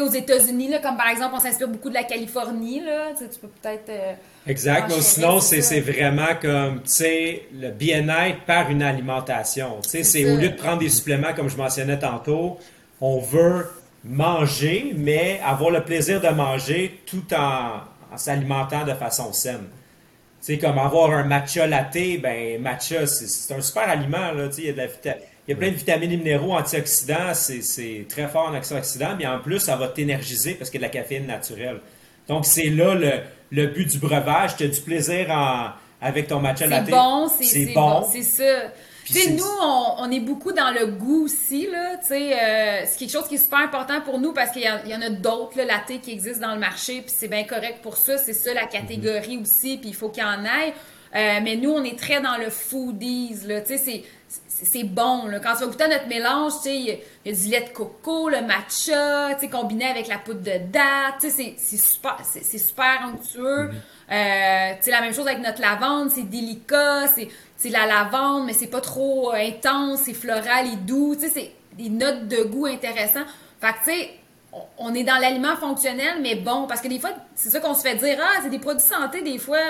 [0.00, 3.90] aux États-Unis, comme par exemple, on s'inspire beaucoup de la Californie, là, tu peux peut-être...
[3.90, 4.14] Euh,
[4.46, 9.80] exact, mais sinon, c'est vraiment comme, tu sais, le bien-être par une alimentation.
[9.82, 12.58] Tu sais, c'est au lieu de prendre des suppléments, comme je mentionnais tantôt,
[13.00, 13.70] on veut
[14.04, 17.80] manger, mais avoir le plaisir de manger tout en,
[18.12, 19.66] en s'alimentant de façon saine.
[20.42, 24.32] C'est comme avoir un matcha latte, ben matcha, c'est un super aliment.
[24.32, 24.80] Là, il, y a de
[25.46, 29.26] il y a plein de vitamines et minéraux, antioxydants, c'est très fort en antioxydants, mais
[29.26, 31.78] en plus, ça va t'énergiser parce qu'il y a de la caféine naturelle.
[32.26, 33.20] Donc, c'est là le,
[33.52, 34.56] le, but du breuvage.
[34.56, 35.68] Tu as du plaisir en,
[36.00, 36.86] avec ton matcha latte.
[36.86, 38.08] C'est bon, c'est bon.
[38.12, 38.72] C'est ça
[39.10, 39.44] nous,
[39.98, 41.94] on, est beaucoup dans le goût aussi, là.
[42.10, 45.10] Euh, c'est quelque chose qui est super important pour nous parce qu'il y, en a
[45.10, 48.18] d'autres, là, latte qui existent dans le marché, puis c'est bien correct pour ça.
[48.18, 50.74] C'est ça la catégorie aussi, puis il faut qu'il y en ait.
[51.14, 53.60] Euh, mais nous, on est très dans le foodies, là.
[53.60, 54.04] Tu sais,
[54.48, 55.26] c'est bon.
[55.26, 55.40] Là.
[55.40, 59.34] Quand tu vas goûter notre mélange, il y, a du lait de coco, le matcha,
[59.50, 61.20] combiné avec la poudre de date.
[61.20, 63.70] C'est super, c'est super onctueux.
[63.70, 63.74] Mm-hmm.
[64.12, 67.06] Euh, la même chose avec notre lavande, c'est délicat,
[67.62, 71.16] c'est la lavande, mais c'est pas trop euh, intense, c'est floral et doux.
[71.20, 73.24] C'est des notes de goût intéressants.
[73.60, 74.10] Fait que, tu sais,
[74.78, 77.82] on est dans l'aliment fonctionnel, mais bon, parce que des fois, c'est ça qu'on se
[77.82, 79.60] fait dire, ah, c'est des produits santé, des fois,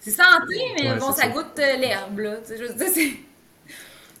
[0.00, 2.34] c'est santé, mais bon, ça, goûte euh, l'herbe, là.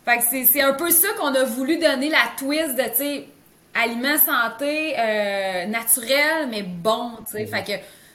[0.04, 3.28] Fait que c'est un peu ça qu'on a voulu donner la twist de, tu sais,
[3.74, 7.46] aliments santé, euh, naturel, mais bon, tu sais.
[7.46, 7.72] Fait que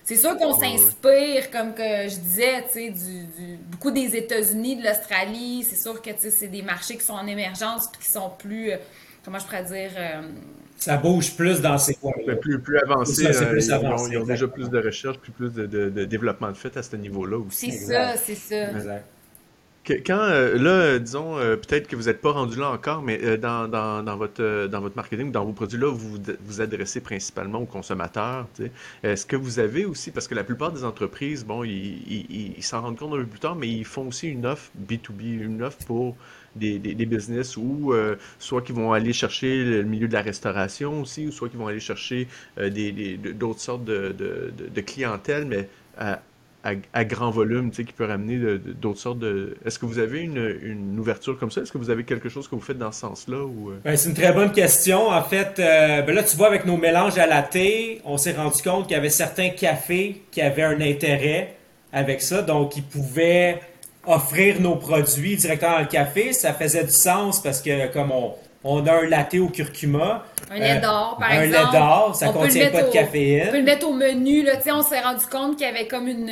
[0.10, 4.84] c'est sûr qu'on s'inspire, comme que je disais, tu sais, du, beaucoup des États-Unis, de
[4.84, 5.64] l'Australie.
[5.64, 8.32] C'est sûr que, tu sais, c'est des marchés qui sont en émergence puis qui sont
[8.40, 8.78] plus, euh,
[9.24, 10.22] comment je pourrais dire, euh,
[10.78, 12.38] ça bouge plus dans ces coins-là.
[12.38, 16.06] Plus, plus avancé, plus avancé ils, ont, déjà plus de recherche, plus, plus de, de,
[16.06, 17.72] développement de fait à ce niveau-là aussi.
[17.72, 18.72] C'est ça, c'est ça.
[18.72, 19.06] Exact.
[20.06, 23.38] Quand, euh, là, disons, euh, peut-être que vous n'êtes pas rendu là encore, mais euh,
[23.38, 28.48] dans, dans, votre, dans votre marketing, dans vos produits-là, vous vous adressez principalement aux consommateurs.
[29.04, 32.98] Est-ce que vous avez aussi, parce que la plupart des entreprises, bon, ils s'en rendent
[32.98, 36.16] compte un peu plus tard, mais ils font aussi une offre B2B, une offre pour
[36.56, 37.94] des, des, business ou
[38.38, 41.68] soit qu'ils vont aller chercher le milieu de la restauration aussi, ou soit qu'ils vont
[41.68, 46.22] aller chercher des, d'autres sortes de, de, de, clientèle, mais à,
[47.06, 49.56] grand volume, tu sais, qui peut ramener d'autres sortes de...
[49.66, 51.62] Est-ce que vous avez une, ouverture comme ça?
[51.62, 53.38] Est-ce que vous avez quelque chose que vous faites dans ce sens-là?
[53.38, 53.80] Euh?
[53.84, 55.10] Ben, c'est une très bonne question.
[55.10, 58.34] En fait, euh, ben là, tu vois, avec nos mélanges à la thé, on s'est
[58.34, 61.56] rendu compte qu'il y avait certains cafés qui avaient un intérêt
[61.94, 62.42] avec ça.
[62.42, 63.62] Donc, ils pouvaient
[64.06, 66.34] offrir nos produits directement dans le café.
[66.34, 70.26] Ça faisait du sens parce que comme on, on a un latte au curcuma.
[70.52, 71.66] Un lait d'or, par exemple.
[71.66, 73.46] Un lait d'or, ça contient pas de caféine.
[73.48, 74.44] On peut le mettre au menu.
[74.44, 74.54] Là.
[74.74, 76.30] on s'est rendu compte qu'il y avait comme une,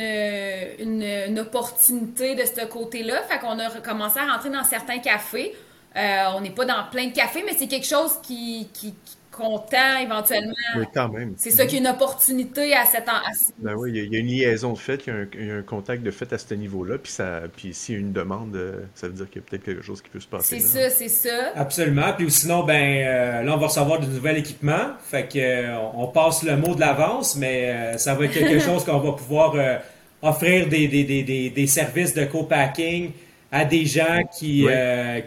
[0.78, 3.22] une, une opportunité de ce côté-là.
[3.28, 5.54] Fait qu'on a commencé à rentrer dans certains cafés.
[5.96, 8.94] Euh, on n'est pas dans plein de cafés, mais c'est quelque chose qui, qui,
[9.38, 10.52] content éventuellement.
[10.76, 11.34] Oui, quand même.
[11.36, 13.22] C'est ça qui est une opportunité à cet à...
[13.58, 16.10] Ben oui, il y, a une liaison de fait, il y a un, contact de
[16.10, 19.14] fait à ce niveau-là, puis ça, puis s'il y a une demande, euh, ça veut
[19.14, 20.58] dire qu'il y a peut-être quelque chose qui peut se passer.
[20.58, 21.52] C'est ça, c'est ça.
[21.54, 22.12] Absolument.
[22.16, 26.08] Puis sinon, ben euh, là, on va recevoir de nouvel équipement, fait que euh, on
[26.08, 29.54] passe le mot de l'avance, mais ça va être quelque chose qu'on va pouvoir
[30.20, 33.12] offrir des, des, des, des, services de co-packing
[33.52, 34.66] à des gens qui,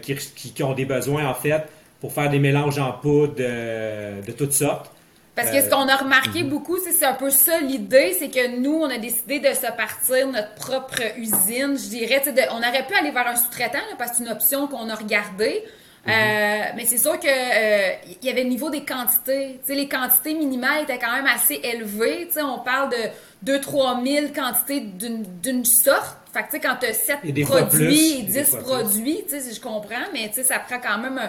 [0.02, 1.62] qui, qui ont des besoins en fait
[2.02, 4.90] pour faire des mélanges en poudre de, toutes sortes.
[5.36, 6.50] Parce que ce qu'on a remarqué mhm.
[6.50, 10.26] beaucoup, c'est un peu ça l'idée, c'est que nous, on a décidé de se partir
[10.26, 12.20] notre propre usine, je dirais.
[12.50, 15.62] on aurait pu aller vers un sous-traitant, parce que c'est une option qu'on a regardée.
[16.04, 16.12] Mhm.
[16.12, 19.60] Euh, mais c'est sûr que euh, il y avait le niveau des quantités.
[19.68, 22.28] les quantités minimales étaient quand même assez élevées.
[22.42, 26.18] on parle de 2-3 000 quantités d'une sorte.
[26.32, 30.58] Fait que quand tu as 7 produits et 10 produits, si je comprends, mais ça
[30.58, 31.20] prend quand même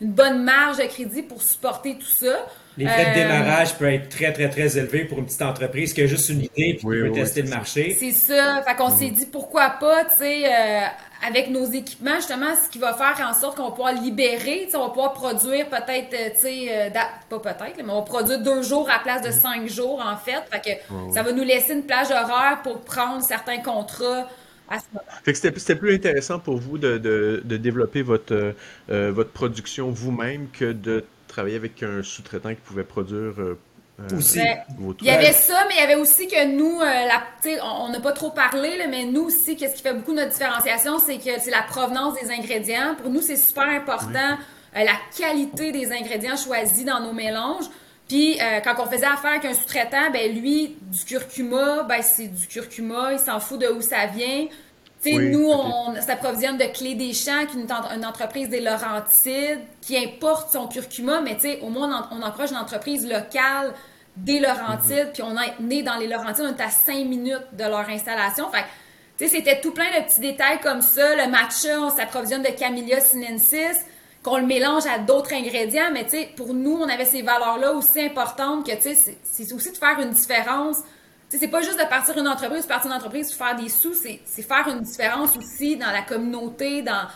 [0.00, 2.46] une bonne marge de crédit pour supporter tout ça.
[2.78, 5.92] Les frais de euh, démarrage peuvent être très, très, très élevés pour une petite entreprise
[5.92, 7.96] qui a juste une idée et qui veut tester le marché.
[7.98, 8.62] C'est ça.
[8.62, 10.86] Fait qu'on s'est dit pourquoi pas, tu sais, euh,
[11.26, 14.70] avec nos équipements, justement, ce qui va faire en sorte qu'on va pouvoir libérer, tu
[14.70, 16.92] sais, on va pouvoir produire peut-être, euh, tu sais,
[17.28, 20.40] pas peut-être, mais on va produire deux jours à place de cinq jours, en fait.
[20.50, 24.26] Fait que ça va nous laisser une plage horaire pour prendre certains contrats
[25.32, 28.52] c'était plus intéressant pour vous de, développer votre, euh,
[28.90, 33.58] euh, votre production vous-même que de travailler avec un sous-traitant qui pouvait produire euh,
[34.16, 34.40] aussi.
[35.00, 37.22] Il y avait ça, mais il y avait aussi que nous, la,
[37.62, 41.18] on n'a pas trop parlé, mais nous aussi, qu'est-ce qui fait beaucoup notre différenciation, c'est
[41.18, 42.94] que c'est la provenance des ingrédients.
[42.96, 44.38] Pour nous, c'est super important
[44.74, 47.66] la qualité des ingrédients choisis dans nos mélanges.
[48.10, 52.48] Puis quand on faisait affaire avec un sous-traitant, ben lui, du curcuma, ben c'est du
[52.48, 54.48] curcuma, il s'en fout de où ça vient.
[54.98, 59.96] sais, nous, on s'approvisionne de Clé des Champs, qui est une, entreprise des Laurentides, qui
[59.96, 63.74] importe son curcuma, mais au moins, on, encourage une entreprise locale
[64.16, 65.12] des Laurentides, mhm.
[65.14, 68.50] puis on est né dans les Laurentides, on est à cinq minutes de leur installation.
[68.50, 68.64] Fait
[69.18, 71.14] tu sais, c'était tout plein de petits détails comme ça.
[71.14, 73.78] Le matcha, on s'approvisionne de Camellia sinensis
[74.22, 77.72] qu'on le mélange à d'autres ingrédients, mais tu sais, pour nous, on avait ces valeurs-là
[77.72, 80.78] aussi importantes que, tu sais, c'est aussi de faire une différence.
[81.30, 83.94] Tu sais, c'est pas juste de partir une entreprise, partir une entreprise faire des sous,
[83.94, 87.06] c'est faire une différence aussi dans la communauté, dans,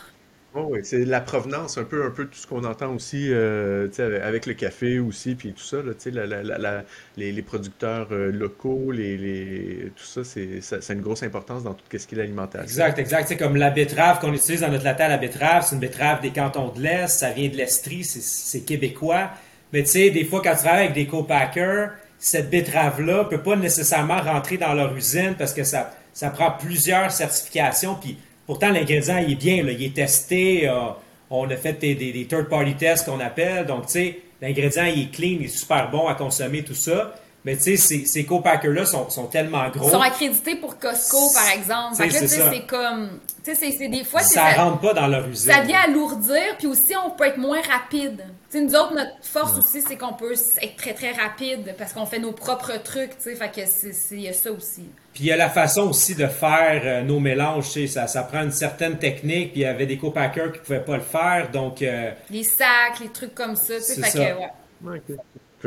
[0.55, 3.89] Oui, c'est la provenance, un peu, un peu tout ce qu'on entend aussi euh,
[4.23, 5.93] avec le café aussi, puis tout ça, là,
[6.25, 6.83] la, la, la,
[7.17, 11.83] les, producteurs euh, locaux, les, les, tout ça, c'est ça, une grosse importance dans tout
[11.91, 12.63] ce qui est l'alimentation.
[12.63, 13.27] Exact, exact.
[13.27, 16.21] C'est comme la betterave qu'on utilise dans notre latte à la betterave, c'est une betterave
[16.21, 19.31] des cantons de l'Est, ça vient de l'Estrie, c'est québécois.
[19.73, 23.57] Mais tu sais, des fois, quand tu travailles avec des co-packers, cette betterave-là peut pas
[23.57, 29.17] nécessairement rentrer dans leur usine parce que ça, ça prend plusieurs certifications, puis Pourtant, l'ingrédient,
[29.17, 30.67] il est bien, il est testé.
[30.67, 30.89] Euh,
[31.29, 33.65] on a fait des, third-party tests qu'on appelle.
[33.65, 37.15] Donc, tu sais, l'ingrédient, il est clean, il est super bon à consommer, tout ça.
[37.45, 39.87] Mais tu sais, ces, ces co-packers-là sont, sont, tellement gros.
[39.87, 41.95] Ils sont accrédités pour Costco, par exemple.
[41.95, 43.19] Fait que c'est comme.
[43.43, 44.21] Tu sais, c'est des fois.
[44.21, 45.51] Ça, ça rentre pas dans leur usine.
[45.51, 48.23] Ça vient alourdir, puis aussi, on peut être moins rapide.
[48.49, 51.93] Tu sais, nous autres, notre force aussi, c'est qu'on peut être très, très rapide parce
[51.93, 53.35] qu'on fait nos propres trucs, tu sais.
[53.35, 53.93] Fait que c'est
[54.33, 54.89] ça aussi.
[55.13, 57.87] Puis il y a la façon aussi de faire euh, nos mélanges, tu sais.
[57.87, 60.97] Ça, ça prend une certaine technique, puis il y avait des co-packers qui pouvaient pas
[60.97, 61.83] le faire, donc.
[61.83, 64.01] Euh, les sacs, les trucs comme ça, tu sais.
[64.01, 65.01] Fait que, ouais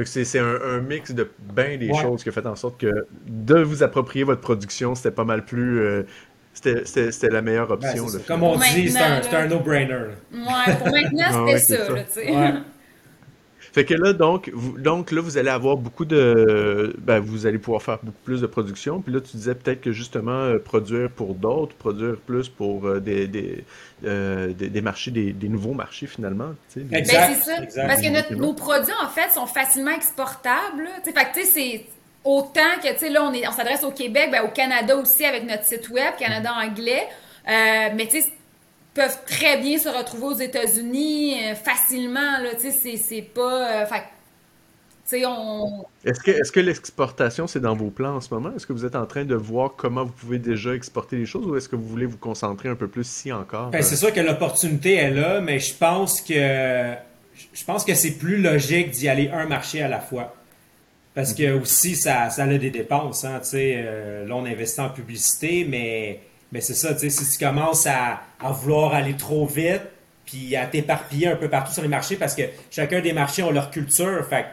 [0.04, 3.82] c'est un, mix de bien des choses qui a fait en sorte que de vous
[3.82, 5.80] approprier votre production, c'était pas mal plus.
[5.80, 6.02] Euh,
[6.52, 8.06] c'était la meilleure option.
[8.26, 9.94] Comme on dit, c'est un, no-brainer.
[10.32, 12.62] Ouais, pour maintenant, c'était ça.
[13.78, 16.96] Fait que là, donc, vous, donc là, vous allez avoir beaucoup de.
[16.98, 19.00] Ben, vous allez pouvoir faire beaucoup plus de production.
[19.00, 22.98] Puis là, tu disais peut-être que justement, euh, produire pour d'autres, produire plus pour euh,
[22.98, 23.64] des, des,
[24.04, 26.56] euh, des, des, marchés, des, des, nouveaux marchés finalement.
[26.74, 27.62] Tu sais, exact, ben, c'est ça.
[27.62, 27.86] Exact.
[27.86, 30.88] Parce que notre, nos produits, en fait, sont facilement exportables.
[31.04, 31.84] Tu sais, fait que, tu sais, c'est.
[32.24, 35.24] Autant que, tu sais, là, on, est, on s'adresse au Québec, ben, au Canada aussi
[35.24, 37.06] avec notre site web, Canada anglais.
[37.46, 38.28] mais, tu sais,
[38.98, 42.38] peuvent très bien se retrouver aux États-Unis euh, facilement.
[42.42, 43.82] Là, c'est, c'est pas.
[43.82, 45.86] Euh, on...
[46.04, 48.50] Est-ce que, est-ce que l'exportation, c'est dans vos plans en ce moment?
[48.54, 51.46] Est-ce que vous êtes en train de voir comment vous pouvez déjà exporter les choses
[51.46, 53.70] ou est-ce que vous voulez vous concentrer un peu plus ici encore?
[53.70, 58.18] Ben, c'est sûr que l'opportunité est là, mais je pense que je pense que c'est
[58.18, 60.34] plus logique d'y aller un marché à la fois.
[61.14, 63.24] Parce que aussi, ça, ça a des dépenses.
[63.24, 66.20] Hein, euh, là, on investit en publicité, mais
[66.52, 69.82] mais c'est ça, tu sais, si tu commences à, à, vouloir aller trop vite,
[70.24, 73.50] puis à t'éparpiller un peu partout sur les marchés, parce que chacun des marchés ont
[73.50, 74.48] leur culture, fait que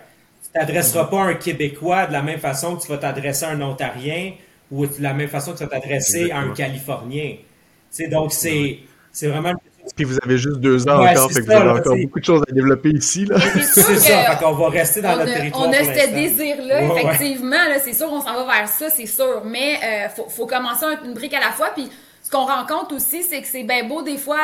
[0.46, 3.50] tu t'adresseras pas à un Québécois de la même façon que tu vas t'adresser à
[3.50, 4.34] un Ontarien,
[4.72, 7.36] ou de la même façon que tu vas t'adresser à un Californien.
[7.36, 7.42] Tu
[7.90, 8.80] sais, donc c'est,
[9.12, 9.54] c'est vraiment
[9.96, 12.44] puis vous avez juste deux ans encore, fait que vous avez encore beaucoup de choses
[12.48, 13.26] à développer ici.
[13.26, 13.38] Là.
[13.62, 15.68] C'est ça, fait qu'on va rester dans notre territoire.
[15.68, 17.56] On a ce désir-là, effectivement.
[17.84, 19.44] c'est sûr qu'on s'en va vers ça, c'est sûr.
[19.46, 21.70] Mais il euh, faut, faut, commencer une brique à la fois.
[21.74, 21.90] Puis
[22.24, 24.40] ce qu'on rencontre aussi, c'est que c'est bien beau des fois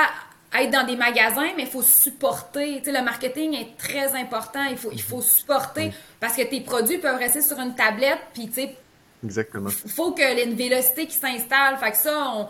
[0.53, 2.81] être dans des magasins, mais il faut supporter.
[2.83, 4.63] sais, le marketing est très important.
[4.69, 8.19] Il faut, il faut supporter parce que tes produits peuvent rester sur une tablette.
[8.33, 8.75] Puis, tu sais,
[9.23, 9.69] Exactement.
[9.85, 11.77] Il faut que y ait une vélocité qui s'installe.
[11.77, 12.47] Fait que ça, on,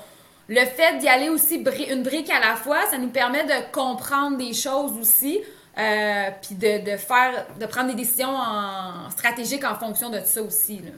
[0.52, 4.38] le fait d'y aller aussi une brique à la fois, ça nous permet de comprendre
[4.38, 5.40] des choses aussi,
[5.78, 10.80] euh, puis de, faire, de prendre des décisions en, stratégiques en fonction de ça aussi.
[10.80, 10.92] Là.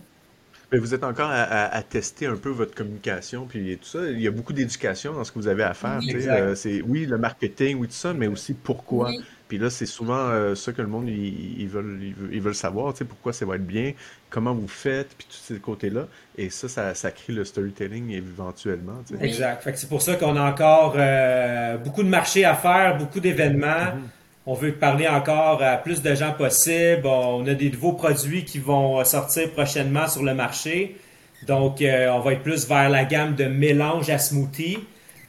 [0.71, 4.07] Mais vous êtes encore à, tester un peu votre communication, puis tout ça.
[4.09, 5.99] Il y a beaucoup d'éducation dans ce que vous avez à faire.
[6.01, 9.11] Oui, euh, c'est, oui le marketing, oui, tout ça, mais aussi pourquoi.
[9.53, 11.99] Puis là, c'est souvent euh, ça que le monde, ils, veulent,
[12.31, 13.93] ils, veulent, savoir, pourquoi ça va être bien,
[14.31, 16.07] comment vous faites, puis tous ces côtés-là.
[16.39, 18.95] Et ça, ça, crée le storytelling éventuellement.
[19.21, 19.69] Exact.
[19.75, 23.67] C'est pour ça qu'on a encore euh, beaucoup de marchés à faire, beaucoup d'événements.
[23.67, 24.47] Mm-hmm.
[24.47, 27.05] On veut parler encore à plus de gens possible.
[27.05, 30.97] On a des nouveaux produits qui vont sortir prochainement sur le marché.
[31.45, 34.79] Donc, euh, on va être plus vers la gamme de mélange à smoothie.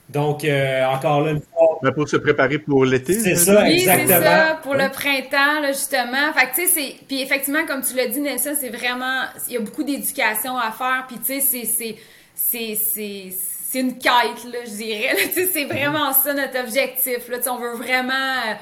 [0.08, 1.78] Donc, euh, encore là, une fois.
[1.82, 3.14] Mais pour se préparer pour l'été.
[3.14, 4.06] C'est ça, oui, exactement.
[4.06, 6.32] c'est ça, pour le printemps, là, justement.
[6.34, 7.06] Fait que, tu sais, c'est.
[7.06, 9.22] Puis, effectivement, comme tu l'as dit, Nelson, c'est vraiment.
[9.48, 11.06] Il y a beaucoup d'éducation à faire.
[11.08, 11.96] Puis, tu sais, c'est.
[12.36, 15.16] C'est une quête, là, je dirais.
[15.16, 17.28] Tu sais, c'est vraiment ça notre objectif.
[17.28, 17.38] Là.
[17.38, 18.12] Tu sais, on veut vraiment.
[18.12, 18.54] Euh,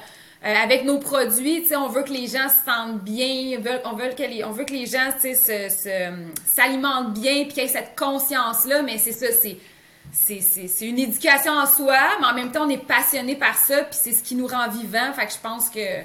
[0.45, 3.61] euh, avec nos produits, tu sais, on veut que les gens se sentent bien, on
[3.61, 5.69] veut, on veut que les, on veut que les gens, tu sais,
[6.45, 9.55] s'alimentent bien, puis qu'il y ait cette conscience-là, mais c'est ça, c'est
[10.13, 13.99] c'est une éducation en soi, mais en même temps, on est passionné par ça, puis
[14.01, 15.11] c'est ce qui nous rend vivants.
[15.13, 16.03] Fait que je pense que.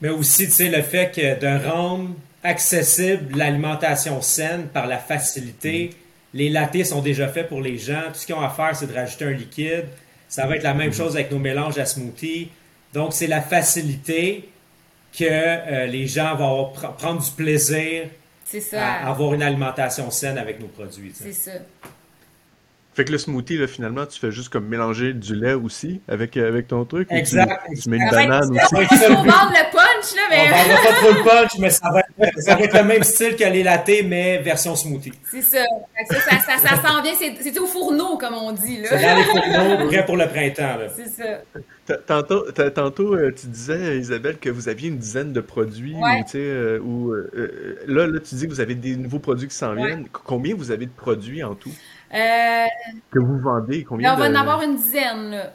[0.00, 2.10] Mais aussi, tu sais, le fait que de rendre
[2.42, 5.90] accessible l'alimentation saine par la facilité.
[5.90, 5.96] Mm.
[6.34, 8.02] Les lattés sont déjà faits pour les gens.
[8.08, 9.86] Tout ce qu'ils ont à faire, c'est de rajouter un liquide.
[10.28, 10.94] Ça va être la même mm.
[10.94, 12.50] chose avec nos mélanges à smoothie.
[12.94, 14.48] Donc, c'est la facilité
[15.16, 18.08] que euh, les gens vont prendre du plaisir
[18.72, 21.12] à avoir une alimentation saine avec nos produits.
[21.14, 21.52] C'est ça.
[22.94, 26.36] Fait que le smoothie, là, finalement, tu fais juste comme mélanger du lait aussi avec,
[26.36, 27.08] euh, avec ton truc.
[27.10, 27.62] Exact.
[27.82, 28.74] Tu, mets une banane aussi?
[29.08, 30.48] On vend le punch, là, mais.
[30.48, 33.02] On vendra pas trop de punch, mais ça va, être, ça va être le même
[33.02, 35.12] style que les lattés, mais version smoothie.
[35.30, 35.64] C'est ça.
[36.10, 37.32] Ça, ça, ça, ça sent bien.
[37.40, 38.88] C'est au fourneau, comme on dit, là.
[38.90, 40.88] C'est dans les fourneaux, prêt pour le printemps, là.
[40.94, 41.96] C'est ça.
[42.06, 45.94] Tantôt, tantôt euh, tu disais, Isabelle, que vous aviez une dizaine de produits.
[45.94, 46.22] Ouais.
[46.22, 49.54] Ou, euh, ou euh, là, là, tu dis que vous avez des nouveaux produits qui
[49.54, 50.06] s'en viennent.
[50.12, 51.72] Combien vous avez de produits en tout?
[52.14, 52.66] Euh,
[53.10, 55.52] que vous vendez combien On va en avoir une dizaine, là.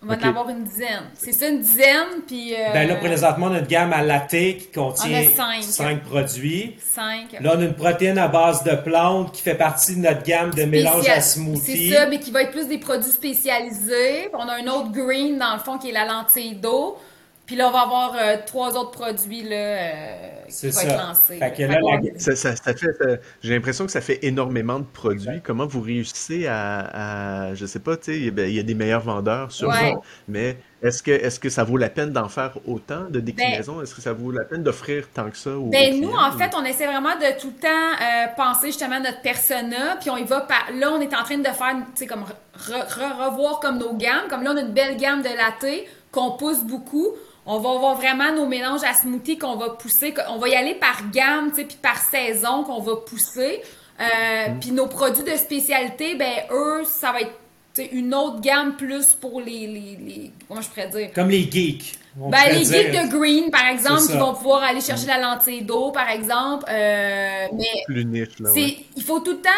[0.00, 1.10] On va en avoir une dizaine.
[1.14, 2.54] C'est ça, une dizaine, puis...
[2.54, 2.72] Euh...
[2.72, 5.22] Ben là, présentement, notre gamme à latte qui contient
[5.60, 6.04] cinq.
[6.04, 6.76] produits.
[6.78, 7.32] Cinq.
[7.40, 10.54] Là, on a une protéine à base de plantes qui fait partie de notre gamme
[10.54, 11.88] de mélange à smoothie.
[11.88, 14.28] C'est ça, mais qui va être plus des produits spécialisés.
[14.34, 16.96] on a un autre green, dans le fond, qui est la lentille d'eau.
[17.48, 20.12] Puis là, on va avoir euh, trois autres produits là, euh,
[20.48, 21.38] qui vont être lancés.
[22.18, 25.40] ça, fait, j'ai l'impression que ça fait énormément de produits.
[25.42, 29.00] Comment vous réussissez à, à je sais pas, tu sais, il y a des meilleurs
[29.00, 29.94] vendeurs sur ouais.
[30.28, 33.76] mais est-ce que, est-ce que ça vaut la peine d'en faire autant de déclinaisons?
[33.76, 36.32] Ben est-ce que ça vaut la peine d'offrir tant que ça aux, ben, Nous, en
[36.32, 40.10] fait, on essaie vraiment de tout le temps euh, penser justement à notre persona, puis
[40.10, 40.66] on y va par...
[40.74, 44.28] Là, on est en train de faire, tu sais, comme revoir comme nos gammes.
[44.28, 47.16] Comme là, on a une belle gamme de latte qu'on pousse beaucoup
[47.48, 50.14] on va avoir vraiment nos mélanges à smoothie qu'on va pousser.
[50.28, 53.62] On va y aller par gamme, tu sais, puis par saison qu'on va pousser.
[54.00, 54.04] Euh,
[54.50, 54.60] mm.
[54.60, 57.32] Puis nos produits de spécialité, ben eux, ça va être
[57.92, 61.12] une autre gamme plus pour les, les, comment je pourrais dire?
[61.14, 65.06] Comme les geeks ben, les geeks de green par exemple qui vont pouvoir aller chercher
[65.06, 69.50] la lentille d'eau par exemple euh, mais plus niche là, il faut tout le temps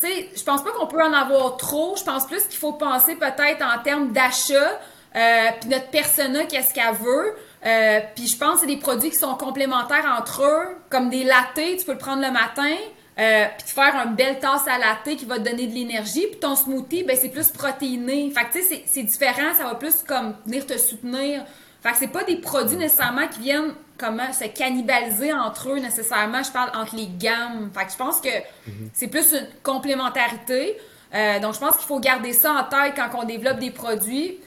[0.00, 2.74] tu sais je pense pas qu'on peut en avoir trop je pense plus qu'il faut
[2.74, 4.78] penser peut-être en termes d'achat
[5.16, 7.36] euh, puis notre persona qu'est-ce qu'elle veut?
[7.66, 11.24] Euh, puis je pense que c'est des produits qui sont complémentaires entre eux comme des
[11.24, 12.76] lattés tu peux le prendre le matin
[13.18, 16.26] euh, puis te faire une belle tasse à latte qui va te donner de l'énergie.
[16.26, 18.30] Puis ton smoothie, ben c'est plus protéiné.
[18.30, 21.44] Fait que tu sais, c'est différent, ça va plus comme venir te soutenir.
[21.80, 26.42] Fait que c'est pas des produits nécessairement qui viennent comment se cannibaliser entre eux nécessairement.
[26.42, 27.70] Je parle entre les gammes.
[27.72, 28.36] Fait que je pense que
[28.66, 28.90] mhm.
[28.92, 30.76] c'est plus une complémentarité.
[31.14, 34.40] Euh, donc je pense qu'il faut garder ça en tête quand on développe des produits.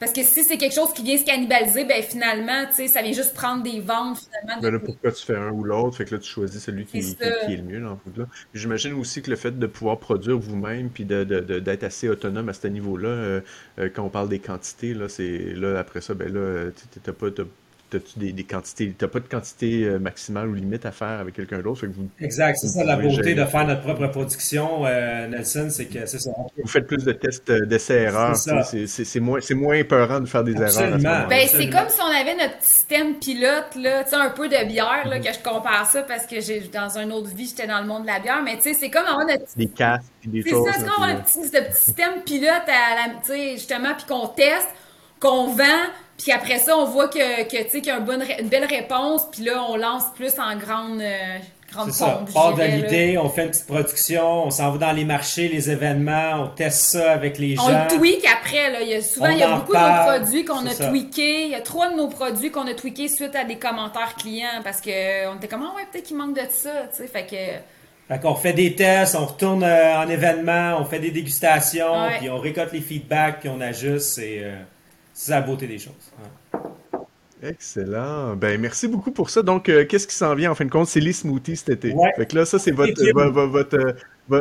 [0.00, 3.02] Parce que si c'est quelque chose qui vient se cannibaliser, ben finalement, tu sais, ça
[3.02, 4.62] vient juste prendre des ventes finalement.
[4.62, 5.98] Ben là, pourquoi tu fais un ou l'autre?
[5.98, 7.80] Fait que là, tu choisis celui qui, est, le mieux.
[7.80, 7.98] Là,
[8.54, 12.48] J'imagine aussi que le fait de pouvoir produire vous-même puis d'être de, de, assez autonome
[12.48, 13.40] à ce niveau-là, euh,
[13.78, 17.12] euh, quand on parle des quantités, là, c'est là après ça, ben là, tu n'as
[17.12, 17.26] pas,
[17.90, 21.34] t'as-tu des, des, quantités, t'as pas de quantité euh, maximale ou limite à faire avec
[21.34, 21.84] quelqu'un d'autre.
[22.20, 26.18] exact, c'est ça la beauté de faire notre propre production, euh, Nelson, c'est que c'est
[26.18, 26.30] ça.
[26.56, 28.36] Vous faites plus de tests euh, d'essais-erreurs.
[28.36, 30.98] C'est moins, moins épeurant de faire des Absolument.
[30.98, 31.28] erreurs.
[31.28, 34.66] Ben, c'est comme si on avait notre système pilote, là, tu sais, un peu de
[34.66, 35.26] bière, là, mm-hmm.
[35.26, 38.02] que je compare ça parce que j'ai, dans une autre vie, j'étais dans le monde
[38.02, 39.44] de la bière, mais tu sais, c'est comme avoir notre...
[39.56, 40.66] Des casques, des choses.
[40.66, 44.06] C'est ça, c'est comme avoir petit, petit système pilote à la, tu sais, justement, puis
[44.06, 44.68] qu'on teste,
[45.18, 45.64] qu'on vend,
[46.20, 48.48] puis après ça, on voit que, que tu sais, qu'il y a une, bonne, une
[48.48, 51.38] belle réponse, puis là, on lance plus en grande, euh,
[51.72, 52.22] grande C'est ça.
[52.22, 55.48] On part de l'idée, on fait une petite production, on s'en va dans les marchés,
[55.48, 57.62] les événements, on teste ça avec les gens.
[57.68, 58.82] On tweak après, là.
[58.82, 61.44] Il y a souvent, il y a beaucoup de nos produits qu'on a tweakés.
[61.44, 64.60] Il y a trois de nos produits qu'on a tweakés suite à des commentaires clients
[64.62, 67.06] parce que on était comme, ah ouais, peut-être qu'il manque de ça, tu sais.
[67.06, 68.14] Fait que.
[68.14, 72.28] Fait qu'on fait des tests, on retourne euh, en événement, on fait des dégustations, puis
[72.28, 74.18] on récolte les feedbacks, puis on ajuste.
[74.18, 74.56] Et, euh,
[75.20, 76.12] c'est la beauté des choses.
[77.42, 78.36] Excellent.
[78.36, 79.42] Ben, merci beaucoup pour ça.
[79.42, 80.88] Donc, euh, qu'est-ce qui s'en vient en fin de compte?
[80.88, 81.94] C'est les smoothies cet été.
[82.16, 83.02] Fait que là, ça, c'est votre,
[83.46, 83.92] votre, euh,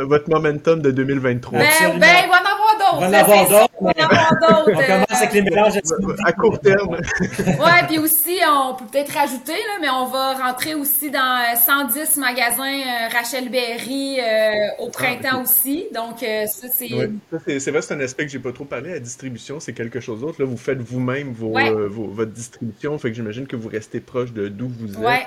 [0.06, 1.60] votre, momentum de 2023.
[1.60, 2.49] Ben, ben, il va en avoir
[2.92, 3.70] d'autres.
[3.80, 4.72] On va en avoir d'autres.
[4.72, 5.80] On commence avec les mélanges
[6.26, 6.96] à court terme.
[6.96, 12.00] ouais, puis aussi, on peut peut-être rajouter, là, mais on va rentrer aussi dans 110
[12.00, 15.88] euh, magasins euh, Rachel Berry euh, au ah, printemps aussi.
[15.94, 17.60] Donc, ça, c'est.
[17.60, 18.92] c'est vrai, c'est un aspect que j'ai pas trop parlé.
[18.92, 20.42] La distribution, c'est quelque chose d'autre.
[20.42, 21.54] Là, vous faites vous-même vos,
[21.90, 22.98] votre distribution.
[22.98, 25.00] Fait que j'imagine que vous restez proche de d'où vous êtes.
[25.00, 25.26] Ouais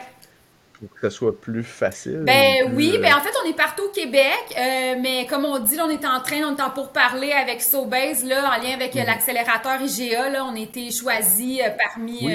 [0.89, 2.23] pour que ça soit plus facile?
[2.25, 5.79] Ben oui, ben en fait, on est partout au Québec, euh, mais comme on dit,
[5.81, 8.97] on est en train, on est en pour parler avec Sobase, là, en lien avec
[8.97, 9.07] euh, mhm.
[9.07, 12.29] l'accélérateur IGA, là, on a été choisi parmi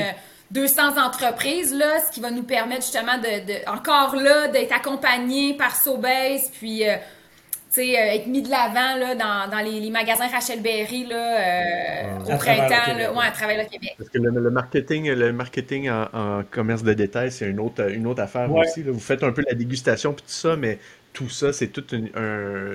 [0.52, 5.76] 200 entreprises, là, ce qui va nous permettre justement de, encore là, d'être accompagné par
[5.76, 6.96] Sobase, puis euh,
[7.76, 12.94] être mis de l'avant là, dans, dans les, magasins Rachel Berry là, euh, au printemps,
[12.98, 13.96] là, ouais, à travers le Québec.
[13.98, 18.22] Parce que le, marketing, le marketing en, commerce de détail, c'est une autre, une autre
[18.22, 18.84] affaire aussi.
[18.84, 18.92] Là.
[18.92, 20.80] Vous faites un peu la dégustation puis tout ça, mais
[21.14, 22.10] tout ça, c'est toute une,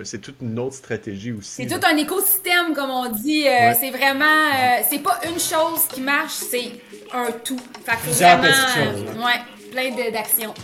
[0.05, 1.63] c'est toute une autre stratégie aussi.
[1.63, 3.47] C'est tout un écosystème, comme on dit.
[3.47, 4.51] Euh, c'est vraiment,
[4.89, 6.73] c'est pas une chose qui marche, c'est
[7.13, 7.61] un tout.
[7.85, 9.41] Fait que vraiment, ouais,
[9.71, 10.55] plein d'actions.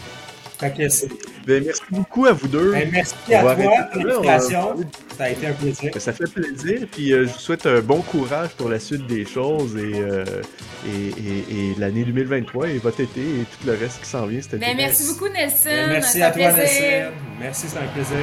[0.61, 2.73] Ben, merci beaucoup à vous deux.
[2.73, 3.55] Ben, merci à toi
[3.93, 4.77] pour l'invitation.
[5.17, 5.91] Ça a été un plaisir.
[5.99, 6.87] Ça fait plaisir.
[6.91, 10.25] Puis euh, je vous souhaite un bon courage pour la suite des choses et, euh,
[10.87, 14.41] et, l'année 2023 et votre été et tout le reste qui s'en vient.
[14.53, 15.69] Ben, merci beaucoup, Nelson.
[15.69, 17.13] Ben, merci à toi, Nelson.
[17.41, 18.19] Merci, c'est un plaisir.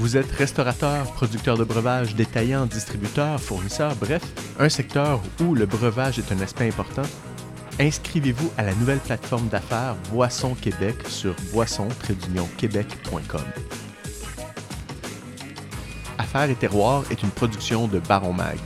[0.00, 4.22] Vous êtes restaurateur, producteur de breuvage, détaillant, distributeur, fournisseur, bref,
[4.58, 7.02] un secteur où le breuvage est un aspect important?
[7.78, 13.44] Inscrivez-vous à la nouvelle plateforme d'affaires Boisson Québec sur boisson-québec.com.
[16.16, 18.58] Affaires et terroirs est une production de Baron Mag.